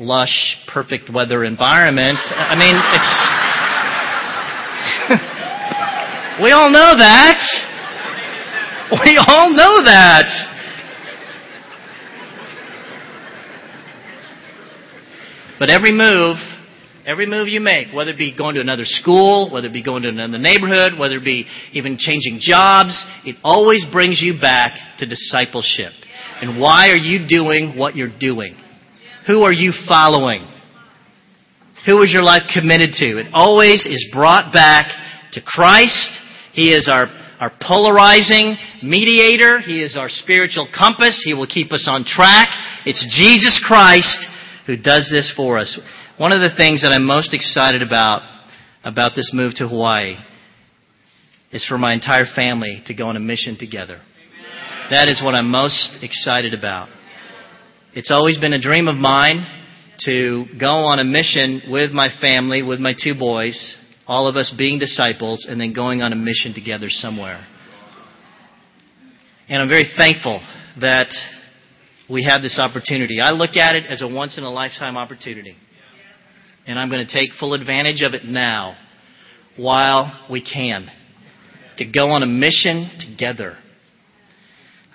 lush, 0.00 0.56
perfect 0.66 1.08
weather 1.14 1.44
environment. 1.44 2.18
I 2.34 2.56
mean, 2.56 2.74
it's. 2.94 3.12
we 6.42 6.50
all 6.50 6.68
know 6.68 6.98
that. 6.98 7.38
We 8.90 9.18
all 9.18 9.52
know 9.52 9.84
that. 9.84 10.26
But 15.60 15.70
every 15.70 15.92
move, 15.92 16.38
every 17.06 17.26
move 17.26 17.48
you 17.48 17.60
make, 17.60 17.94
whether 17.94 18.10
it 18.10 18.18
be 18.18 18.36
going 18.36 18.56
to 18.56 18.60
another 18.60 18.84
school, 18.84 19.50
whether 19.52 19.68
it 19.68 19.72
be 19.72 19.82
going 19.82 20.02
to 20.02 20.08
another 20.08 20.38
neighborhood, 20.38 20.98
whether 20.98 21.16
it 21.16 21.24
be 21.24 21.46
even 21.72 21.96
changing 21.98 22.38
jobs, 22.40 23.06
it 23.24 23.36
always 23.42 23.86
brings 23.92 24.20
you 24.20 24.38
back 24.40 24.98
to 24.98 25.06
discipleship. 25.06 25.92
And 26.40 26.60
why 26.60 26.90
are 26.90 26.96
you 26.96 27.26
doing 27.28 27.74
what 27.76 27.96
you're 27.96 28.18
doing? 28.18 28.56
Who 29.26 29.42
are 29.42 29.52
you 29.52 29.72
following? 29.88 30.46
Who 31.86 32.02
is 32.02 32.12
your 32.12 32.22
life 32.22 32.42
committed 32.52 32.90
to? 32.94 33.18
It 33.18 33.26
always 33.32 33.86
is 33.86 34.10
brought 34.12 34.52
back 34.52 34.86
to 35.32 35.40
Christ. 35.40 36.10
He 36.52 36.70
is 36.70 36.88
our 36.90 37.06
our 37.38 37.52
polarizing 37.60 38.56
mediator. 38.82 39.60
He 39.60 39.82
is 39.82 39.94
our 39.96 40.08
spiritual 40.08 40.68
compass. 40.76 41.22
He 41.24 41.34
will 41.34 41.46
keep 41.46 41.72
us 41.72 41.86
on 41.88 42.04
track. 42.04 42.48
It's 42.86 43.04
Jesus 43.14 43.62
Christ 43.66 44.16
who 44.66 44.76
does 44.76 45.08
this 45.12 45.32
for 45.36 45.58
us. 45.58 45.78
One 46.18 46.32
of 46.32 46.40
the 46.40 46.56
things 46.56 46.80
that 46.80 46.92
I'm 46.92 47.04
most 47.04 47.34
excited 47.34 47.82
about 47.82 48.22
about 48.82 49.12
this 49.14 49.32
move 49.34 49.52
to 49.56 49.68
Hawaii 49.68 50.16
is 51.52 51.66
for 51.66 51.76
my 51.76 51.92
entire 51.92 52.24
family 52.34 52.82
to 52.86 52.94
go 52.94 53.08
on 53.08 53.16
a 53.16 53.20
mission 53.20 53.58
together. 53.58 54.00
That 54.88 55.10
is 55.10 55.22
what 55.22 55.34
I'm 55.34 55.50
most 55.50 55.98
excited 56.00 56.54
about. 56.54 56.88
It's 57.92 58.10
always 58.10 58.38
been 58.38 58.54
a 58.54 58.58
dream 58.60 58.88
of 58.88 58.96
mine 58.96 59.44
to 60.06 60.46
go 60.58 60.88
on 60.88 61.00
a 61.00 61.04
mission 61.04 61.60
with 61.68 61.92
my 61.92 62.08
family, 62.18 62.62
with 62.62 62.80
my 62.80 62.94
two 62.98 63.14
boys, 63.14 63.76
all 64.06 64.26
of 64.26 64.36
us 64.36 64.54
being 64.56 64.78
disciples 64.78 65.46
and 65.46 65.60
then 65.60 65.74
going 65.74 66.00
on 66.00 66.14
a 66.14 66.16
mission 66.16 66.54
together 66.54 66.86
somewhere. 66.88 67.46
And 69.50 69.60
I'm 69.60 69.68
very 69.68 69.90
thankful 69.98 70.40
that 70.80 71.12
we 72.08 72.24
have 72.24 72.40
this 72.40 72.58
opportunity. 72.58 73.20
I 73.20 73.32
look 73.32 73.56
at 73.56 73.76
it 73.76 73.84
as 73.90 74.00
a 74.00 74.08
once 74.08 74.38
in 74.38 74.44
a 74.44 74.50
lifetime 74.50 74.96
opportunity. 74.96 75.58
And 76.66 76.78
I'm 76.78 76.90
going 76.90 77.06
to 77.06 77.12
take 77.12 77.30
full 77.38 77.54
advantage 77.54 78.02
of 78.02 78.14
it 78.14 78.24
now 78.24 78.76
while 79.56 80.26
we 80.30 80.42
can 80.42 80.90
to 81.78 81.84
go 81.84 82.10
on 82.10 82.22
a 82.22 82.26
mission 82.26 82.90
together. 82.98 83.56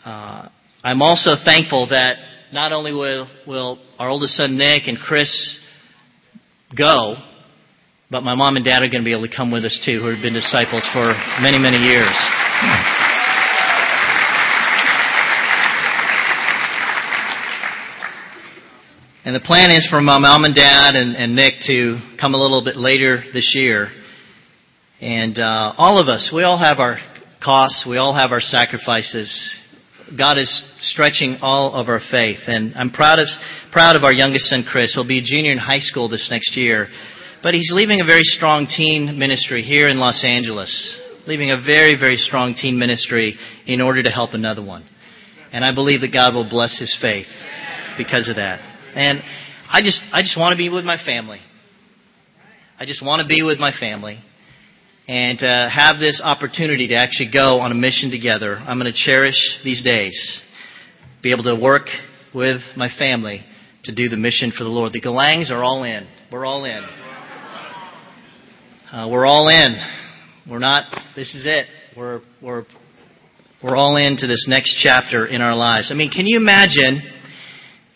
Uh, 0.04 0.50
I'm 0.84 1.02
also 1.02 1.32
thankful 1.46 1.88
that 1.90 2.18
not 2.52 2.72
only 2.72 2.92
will, 2.92 3.28
will 3.48 3.80
our 4.00 4.10
oldest 4.10 4.36
son 4.36 4.58
Nick 4.58 4.88
and 4.88 4.98
Chris 4.98 5.60
go, 6.76 7.16
but 8.10 8.22
my 8.22 8.36
mom 8.36 8.58
and 8.58 8.66
dad 8.66 8.80
are 8.80 8.90
going 8.90 9.02
to 9.02 9.06
be 9.06 9.14
able 9.14 9.28
to 9.28 9.36
come 9.36 9.52
with 9.52 9.64
us 9.64 9.82
too, 9.86 10.00
who 10.02 10.08
have 10.08 10.22
been 10.22 10.34
disciples 10.34 10.88
for 10.92 11.14
many, 11.42 11.58
many 11.58 11.78
years. 11.78 12.18
And 19.24 19.36
the 19.36 19.40
plan 19.40 19.70
is 19.70 19.86
for 19.88 20.02
my 20.02 20.18
mom 20.18 20.46
and 20.46 20.56
dad 20.56 20.96
and, 20.96 21.16
and 21.16 21.36
Nick 21.36 21.54
to 21.68 22.00
come 22.20 22.34
a 22.34 22.42
little 22.42 22.64
bit 22.64 22.76
later 22.76 23.24
this 23.32 23.54
year. 23.54 23.92
And 25.00 25.38
uh, 25.38 25.74
all 25.78 26.02
of 26.02 26.08
us, 26.08 26.32
we 26.34 26.42
all 26.42 26.58
have 26.58 26.80
our 26.80 26.98
costs, 27.44 27.86
we 27.88 27.98
all 27.98 28.16
have 28.16 28.32
our 28.32 28.42
sacrifices. 28.42 29.30
God 30.18 30.40
is 30.40 30.50
stretching 30.80 31.38
all 31.44 31.76
of 31.76 31.88
our 31.88 32.00
faith, 32.10 32.40
and 32.48 32.74
I'm 32.76 32.90
proud 32.90 33.20
of 33.20 33.28
proud 33.72 33.96
of 33.96 34.04
our 34.04 34.14
youngest 34.14 34.46
son 34.46 34.66
Chris. 34.70 34.96
He'll 34.96 35.08
be 35.08 35.20
a 35.20 35.24
junior 35.24 35.52
in 35.52 35.60
high 35.60 35.80
school 35.80 36.10
this 36.10 36.28
next 36.32 36.58
year. 36.58 36.88
But 37.44 37.54
he's 37.54 37.72
leaving 37.72 38.02
a 38.02 38.06
very 38.06 38.24
strong 38.24 38.66
teen 38.66 39.20
ministry 39.20 39.62
here 39.62 39.88
in 39.88 40.00
Los 40.00 40.26
Angeles. 40.26 41.00
leaving 41.28 41.52
a 41.52 41.62
very, 41.62 41.94
very 41.94 42.18
strong 42.18 42.56
teen 42.56 42.80
ministry 42.80 43.38
in 43.68 43.82
order 43.82 44.02
to 44.02 44.10
help 44.10 44.34
another 44.34 44.66
one. 44.66 44.84
And 45.54 45.64
I 45.64 45.76
believe 45.76 46.02
that 46.02 46.12
God 46.12 46.34
will 46.34 46.50
bless 46.50 46.80
his 46.80 46.98
faith 47.00 47.28
because 48.00 48.28
of 48.28 48.38
that. 48.38 48.71
And 48.95 49.21
I 49.69 49.82
just, 49.82 50.01
I 50.12 50.21
just 50.21 50.38
want 50.38 50.54
to 50.54 50.58
be 50.58 50.69
with 50.69 50.86
my 50.86 50.97
family. 51.04 51.39
I 52.80 52.86
just 52.86 53.06
want 53.06 53.21
to 53.21 53.27
be 53.27 53.43
with 53.43 53.60
my 53.60 53.71
family 53.80 54.19
and 55.08 55.41
uh, 55.43 55.69
have 55.69 55.99
this 55.99 56.21
opportunity 56.23 56.88
to 56.89 56.95
actually 56.95 57.32
go 57.34 57.60
on 57.60 57.71
a 57.71 57.75
mission 57.75 58.12
together. 58.12 58.56
I'm 58.56 58.80
going 58.80 58.91
to 58.91 58.97
cherish 58.97 59.36
these 59.63 59.84
days, 59.84 60.41
be 61.21 61.32
able 61.32 61.43
to 61.43 61.56
work 61.62 61.88
with 62.34 62.62
my 62.75 62.89
family 62.97 63.45
to 63.84 63.95
do 63.95 64.10
the 64.10 64.17
mission 64.17 64.51
for 64.58 64.63
the 64.63 64.69
Lord. 64.69 64.93
The 64.93 65.01
Galangs 65.01 65.51
are 65.51 65.63
all 65.63 65.84
in. 65.84 66.08
We're 66.32 66.45
all 66.45 66.65
in. 66.65 66.84
Uh, 68.91 69.08
we're 69.10 69.25
all 69.25 69.47
in. 69.47 69.75
We're 70.49 70.60
not. 70.60 70.86
This 71.15 71.34
is 71.36 71.45
it. 71.45 71.65
We're 71.95 72.21
we're 72.41 72.65
we're 73.63 73.75
all 73.75 73.95
into 73.95 74.27
this 74.27 74.45
next 74.47 74.80
chapter 74.82 75.25
in 75.25 75.41
our 75.41 75.56
lives. 75.56 75.91
I 75.91 75.93
mean, 75.93 76.10
can 76.10 76.25
you 76.25 76.38
imagine 76.38 77.01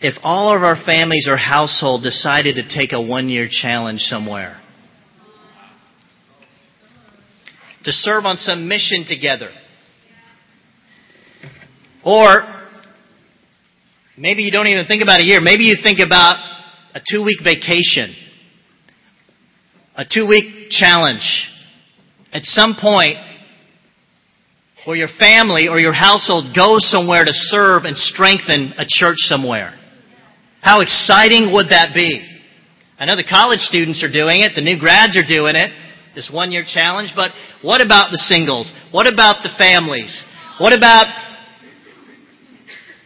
if 0.06 0.14
all 0.22 0.54
of 0.54 0.62
our 0.62 0.76
families 0.84 1.26
or 1.28 1.36
household 1.36 2.02
decided 2.02 2.56
to 2.56 2.68
take 2.68 2.92
a 2.92 3.00
one-year 3.00 3.48
challenge 3.50 4.00
somewhere? 4.00 4.60
to 7.86 7.92
serve 7.92 8.24
on 8.24 8.36
some 8.36 8.66
mission 8.66 9.04
together. 9.08 9.48
Or 12.04 12.42
maybe 14.18 14.42
you 14.42 14.50
don't 14.50 14.66
even 14.66 14.86
think 14.86 15.02
about 15.04 15.20
a 15.20 15.24
year. 15.24 15.40
Maybe 15.40 15.64
you 15.64 15.76
think 15.80 16.00
about 16.04 16.34
a 16.94 17.00
two 17.08 17.22
week 17.24 17.38
vacation, 17.44 18.12
a 19.94 20.04
two 20.04 20.26
week 20.26 20.70
challenge. 20.70 21.48
At 22.32 22.42
some 22.42 22.74
point, 22.78 23.18
where 24.84 24.96
your 24.96 25.08
family 25.20 25.68
or 25.68 25.78
your 25.78 25.92
household 25.92 26.56
goes 26.56 26.90
somewhere 26.90 27.24
to 27.24 27.32
serve 27.32 27.84
and 27.84 27.96
strengthen 27.96 28.74
a 28.78 28.84
church 28.84 29.18
somewhere. 29.18 29.74
How 30.66 30.82
exciting 30.82 31.54
would 31.54 31.70
that 31.70 31.94
be? 31.94 32.26
I 32.98 33.06
know 33.06 33.14
the 33.14 33.22
college 33.22 33.62
students 33.62 34.02
are 34.02 34.10
doing 34.10 34.42
it, 34.42 34.58
the 34.58 34.66
new 34.66 34.74
grads 34.74 35.14
are 35.14 35.22
doing 35.22 35.54
it 35.54 35.70
this 36.16 36.26
one 36.32 36.50
year 36.50 36.64
challenge, 36.66 37.12
but 37.14 37.30
what 37.62 37.84
about 37.84 38.10
the 38.10 38.18
singles? 38.18 38.72
What 38.90 39.06
about 39.06 39.44
the 39.44 39.52
families? 39.54 40.10
What 40.58 40.72
about, 40.72 41.06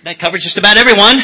that 0.09 0.17
covers 0.17 0.41
just 0.41 0.57
about 0.57 0.79
everyone. 0.79 1.21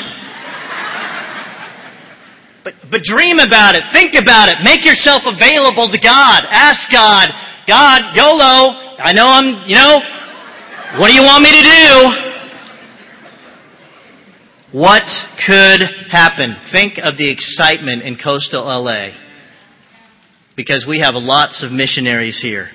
But, 2.68 2.75
but 2.90 3.01
dream 3.01 3.38
about 3.38 3.79
it. 3.79 3.87
Think 3.94 4.12
about 4.12 4.51
it. 4.51 4.61
Make 4.61 4.85
yourself 4.85 5.22
available 5.25 5.88
to 5.88 6.01
God. 6.03 6.44
Ask 6.51 6.90
God, 6.92 7.33
God, 7.64 8.12
YOLO, 8.12 8.77
I 9.01 9.14
know 9.14 9.31
I'm, 9.31 9.64
you 9.64 9.79
know, 9.79 10.05
what 11.01 11.09
do 11.09 11.14
you 11.14 11.22
want 11.22 11.46
me 11.46 11.55
to 11.55 11.64
do? 11.64 12.26
What 14.77 15.09
could 15.47 15.81
happen? 16.11 16.55
Think 16.71 16.99
of 17.03 17.17
the 17.17 17.33
excitement 17.33 18.03
in 18.03 18.19
coastal 18.23 18.61
LA 18.61 19.17
because 20.55 20.85
we 20.87 21.01
have 21.01 21.15
lots 21.15 21.65
of 21.65 21.73
missionaries 21.73 22.39
here. 22.43 22.69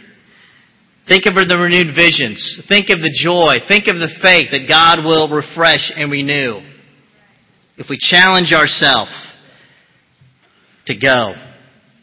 Think 1.07 1.27
of 1.27 1.35
the 1.35 1.57
renewed 1.59 1.93
visions. 1.95 2.41
Think 2.67 2.89
of 2.89 2.97
the 3.05 3.13
joy. 3.13 3.61
Think 3.67 3.85
of 3.85 3.97
the 3.97 4.09
faith 4.19 4.49
that 4.49 4.65
God 4.67 5.05
will 5.05 5.29
refresh 5.29 5.93
and 5.95 6.11
renew. 6.11 6.65
If 7.77 7.85
we 7.87 7.99
challenge 7.99 8.51
ourselves 8.51 9.11
to 10.87 10.97
go. 10.97 11.35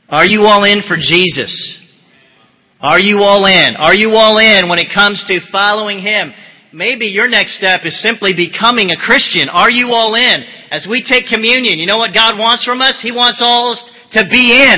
Are 0.09 0.27
you 0.27 0.45
all 0.45 0.63
in 0.63 0.83
for 0.87 0.97
Jesus? 0.97 1.77
Are 2.81 3.01
you 3.01 3.23
all 3.23 3.47
in? 3.47 3.75
Are 3.75 3.97
you 3.97 4.13
all 4.15 4.39
in 4.39 4.69
when 4.69 4.79
it 4.79 4.95
comes 4.95 5.25
to 5.27 5.41
following 5.51 5.99
Him? 5.99 6.33
Maybe 6.73 7.07
your 7.07 7.29
next 7.29 7.57
step 7.57 7.89
is 7.89 7.97
simply 8.05 8.37
becoming 8.37 8.93
a 8.93 9.01
Christian. 9.01 9.49
Are 9.49 9.71
you 9.71 9.89
all 9.97 10.15
in? 10.15 10.45
As 10.71 10.85
we 10.85 11.01
take 11.01 11.25
communion, 11.25 11.81
you 11.81 11.89
know 11.89 11.97
what 11.97 12.13
God 12.13 12.37
wants 12.37 12.61
from 12.65 12.85
us? 12.85 13.01
He 13.01 13.09
wants 13.11 13.41
us 13.41 13.81
to 14.13 14.29
be 14.29 14.53
in. 14.53 14.77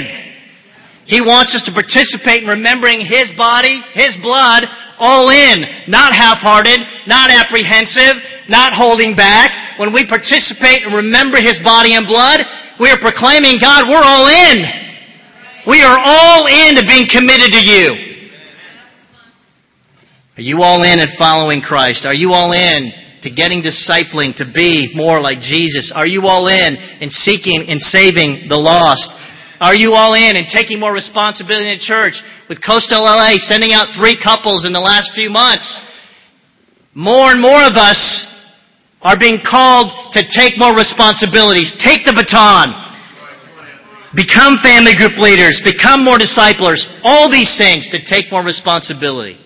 He 1.11 1.19
wants 1.19 1.51
us 1.51 1.67
to 1.67 1.75
participate 1.75 2.47
in 2.47 2.49
remembering 2.49 3.03
His 3.03 3.35
body, 3.35 3.83
His 3.99 4.15
blood, 4.23 4.71
all 5.03 5.35
in. 5.35 5.91
Not 5.91 6.15
half-hearted, 6.15 6.79
not 7.11 7.35
apprehensive, 7.35 8.23
not 8.47 8.71
holding 8.71 9.19
back. 9.19 9.51
When 9.83 9.91
we 9.91 10.07
participate 10.07 10.87
and 10.87 10.95
remember 10.95 11.43
His 11.43 11.59
body 11.67 11.99
and 11.99 12.07
blood, 12.07 12.39
we 12.79 12.87
are 12.95 13.03
proclaiming, 13.03 13.59
God, 13.59 13.91
we're 13.91 14.07
all 14.07 14.31
in. 14.31 14.63
We 15.67 15.83
are 15.83 15.99
all 15.99 16.47
in 16.47 16.79
to 16.79 16.87
being 16.87 17.11
committed 17.11 17.51
to 17.51 17.63
you. 17.67 18.10
Are 20.41 20.49
you 20.49 20.63
all 20.65 20.81
in 20.89 21.05
and 21.05 21.13
following 21.21 21.61
Christ? 21.61 22.09
Are 22.09 22.17
you 22.17 22.33
all 22.33 22.57
in 22.57 22.89
to 23.21 23.29
getting 23.29 23.61
discipling 23.61 24.33
to 24.41 24.49
be 24.49 24.89
more 24.97 25.21
like 25.21 25.37
Jesus? 25.45 25.93
Are 25.95 26.07
you 26.09 26.25
all 26.33 26.49
in 26.49 26.81
in 27.05 27.13
seeking 27.13 27.69
and 27.69 27.77
saving 27.77 28.49
the 28.49 28.57
lost? 28.57 29.05
Are 29.61 29.77
you 29.77 29.93
all 29.93 30.17
in 30.17 30.41
and 30.41 30.49
taking 30.49 30.81
more 30.81 30.97
responsibility 30.97 31.69
in 31.69 31.77
church? 31.77 32.17
With 32.49 32.65
Coastal 32.65 33.05
LA 33.05 33.37
sending 33.37 33.77
out 33.77 33.93
three 33.93 34.17
couples 34.17 34.65
in 34.65 34.73
the 34.73 34.81
last 34.81 35.13
few 35.13 35.29
months. 35.29 35.69
More 36.95 37.37
and 37.37 37.43
more 37.45 37.61
of 37.61 37.77
us 37.77 38.01
are 39.03 39.21
being 39.21 39.45
called 39.45 39.93
to 40.17 40.25
take 40.25 40.57
more 40.57 40.73
responsibilities. 40.73 41.77
Take 41.85 42.09
the 42.09 42.17
baton. 42.17 42.73
Become 44.17 44.57
family 44.65 44.97
group 44.97 45.21
leaders. 45.21 45.61
Become 45.69 46.01
more 46.03 46.17
disciplers. 46.17 46.81
All 47.05 47.29
these 47.29 47.53
things 47.61 47.93
to 47.93 48.01
take 48.09 48.33
more 48.33 48.43
responsibility. 48.43 49.37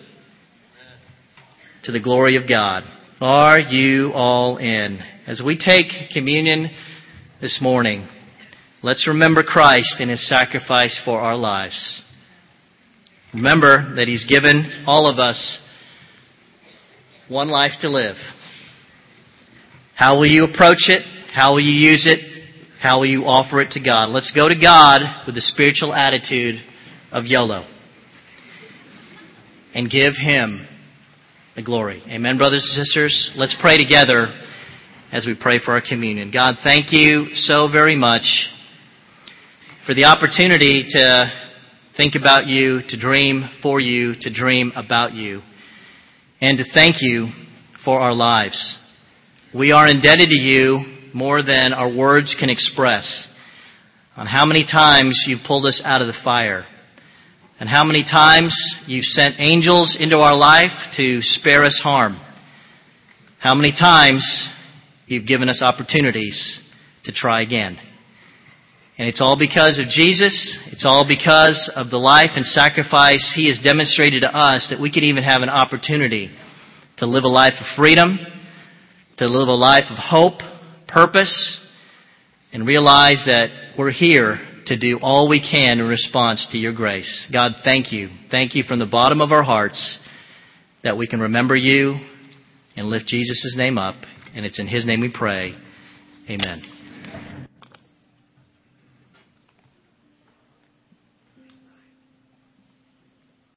To 1.84 1.92
the 1.92 2.00
glory 2.00 2.36
of 2.36 2.48
God. 2.48 2.82
Are 3.20 3.60
you 3.60 4.12
all 4.12 4.58
in? 4.58 5.00
As 5.26 5.42
we 5.44 5.58
take 5.58 5.86
communion 6.12 6.70
this 7.40 7.60
morning, 7.62 8.08
Let's 8.84 9.08
remember 9.08 9.42
Christ 9.42 9.96
and 10.00 10.10
His 10.10 10.28
sacrifice 10.28 11.00
for 11.06 11.18
our 11.18 11.38
lives. 11.38 12.02
Remember 13.32 13.94
that 13.96 14.08
He's 14.08 14.26
given 14.26 14.84
all 14.86 15.08
of 15.10 15.18
us 15.18 15.58
one 17.30 17.48
life 17.48 17.72
to 17.80 17.88
live. 17.88 18.16
How 19.96 20.18
will 20.18 20.26
you 20.26 20.44
approach 20.44 20.90
it? 20.90 21.02
How 21.32 21.52
will 21.52 21.62
you 21.62 21.72
use 21.72 22.06
it? 22.06 22.20
How 22.78 22.98
will 22.98 23.06
you 23.06 23.22
offer 23.22 23.60
it 23.60 23.70
to 23.70 23.80
God? 23.80 24.10
Let's 24.10 24.34
go 24.36 24.50
to 24.50 24.54
God 24.54 25.00
with 25.24 25.34
the 25.34 25.40
spiritual 25.40 25.94
attitude 25.94 26.56
of 27.10 27.24
YOLO 27.24 27.66
and 29.72 29.90
give 29.90 30.12
Him 30.20 30.66
the 31.56 31.62
glory. 31.62 32.02
Amen, 32.08 32.36
brothers 32.36 32.64
and 32.64 32.84
sisters. 32.84 33.32
Let's 33.36 33.56
pray 33.60 33.78
together 33.78 34.26
as 35.12 35.24
we 35.24 35.36
pray 35.40 35.60
for 35.64 35.72
our 35.74 35.82
communion. 35.88 36.32
God, 36.32 36.56
thank 36.64 36.86
you 36.90 37.28
so 37.34 37.68
very 37.70 37.94
much 37.94 38.48
for 39.86 39.94
the 39.94 40.06
opportunity 40.06 40.84
to 40.88 41.22
think 41.96 42.14
about 42.16 42.48
you, 42.48 42.80
to 42.88 42.98
dream 42.98 43.48
for 43.62 43.78
you, 43.78 44.14
to 44.22 44.34
dream 44.34 44.72
about 44.74 45.12
you, 45.12 45.42
and 46.40 46.58
to 46.58 46.64
thank 46.74 46.96
you 46.98 47.28
for 47.84 48.00
our 48.00 48.14
lives. 48.14 48.76
We 49.54 49.70
are 49.70 49.86
indebted 49.86 50.28
to 50.30 50.34
you 50.34 50.80
more 51.14 51.44
than 51.44 51.72
our 51.72 51.94
words 51.94 52.34
can 52.36 52.50
express 52.50 53.28
on 54.16 54.26
how 54.26 54.44
many 54.44 54.64
times 54.64 55.22
you've 55.28 55.46
pulled 55.46 55.66
us 55.66 55.80
out 55.84 56.00
of 56.00 56.08
the 56.08 56.18
fire 56.24 56.66
and 57.60 57.68
how 57.68 57.84
many 57.84 58.02
times 58.02 58.54
you've 58.86 59.04
sent 59.04 59.36
angels 59.38 59.96
into 59.98 60.18
our 60.18 60.36
life 60.36 60.72
to 60.96 61.20
spare 61.22 61.62
us 61.62 61.80
harm. 61.82 62.20
How 63.38 63.54
many 63.54 63.72
times 63.72 64.48
you've 65.06 65.26
given 65.26 65.48
us 65.48 65.62
opportunities 65.62 66.60
to 67.04 67.12
try 67.12 67.42
again. 67.42 67.76
And 68.96 69.08
it's 69.08 69.20
all 69.20 69.38
because 69.38 69.78
of 69.78 69.88
Jesus. 69.88 70.58
It's 70.70 70.86
all 70.86 71.06
because 71.06 71.70
of 71.74 71.90
the 71.90 71.96
life 71.96 72.30
and 72.36 72.46
sacrifice 72.46 73.32
He 73.34 73.48
has 73.48 73.60
demonstrated 73.62 74.22
to 74.22 74.28
us 74.28 74.68
that 74.70 74.80
we 74.80 74.92
can 74.92 75.04
even 75.04 75.22
have 75.22 75.42
an 75.42 75.48
opportunity 75.48 76.30
to 76.98 77.06
live 77.06 77.24
a 77.24 77.28
life 77.28 77.54
of 77.58 77.66
freedom, 77.76 78.18
to 79.18 79.26
live 79.26 79.48
a 79.48 79.52
life 79.52 79.90
of 79.90 79.98
hope, 79.98 80.40
purpose, 80.86 81.60
and 82.52 82.66
realize 82.66 83.24
that 83.26 83.74
we're 83.76 83.90
here 83.90 84.38
to 84.66 84.78
do 84.78 84.98
all 85.02 85.28
we 85.28 85.40
can 85.40 85.78
in 85.78 85.86
response 85.86 86.46
to 86.52 86.58
your 86.58 86.74
grace. 86.74 87.28
God, 87.32 87.52
thank 87.64 87.92
you. 87.92 88.08
Thank 88.30 88.54
you 88.54 88.62
from 88.64 88.78
the 88.78 88.86
bottom 88.86 89.20
of 89.20 89.32
our 89.32 89.42
hearts 89.42 89.98
that 90.82 90.96
we 90.96 91.06
can 91.06 91.20
remember 91.20 91.56
you 91.56 91.94
and 92.76 92.86
lift 92.86 93.06
Jesus' 93.06 93.54
name 93.56 93.78
up. 93.78 93.96
And 94.34 94.44
it's 94.44 94.58
in 94.58 94.66
His 94.66 94.86
name 94.86 95.00
we 95.00 95.12
pray. 95.12 95.54
Amen. 96.28 96.73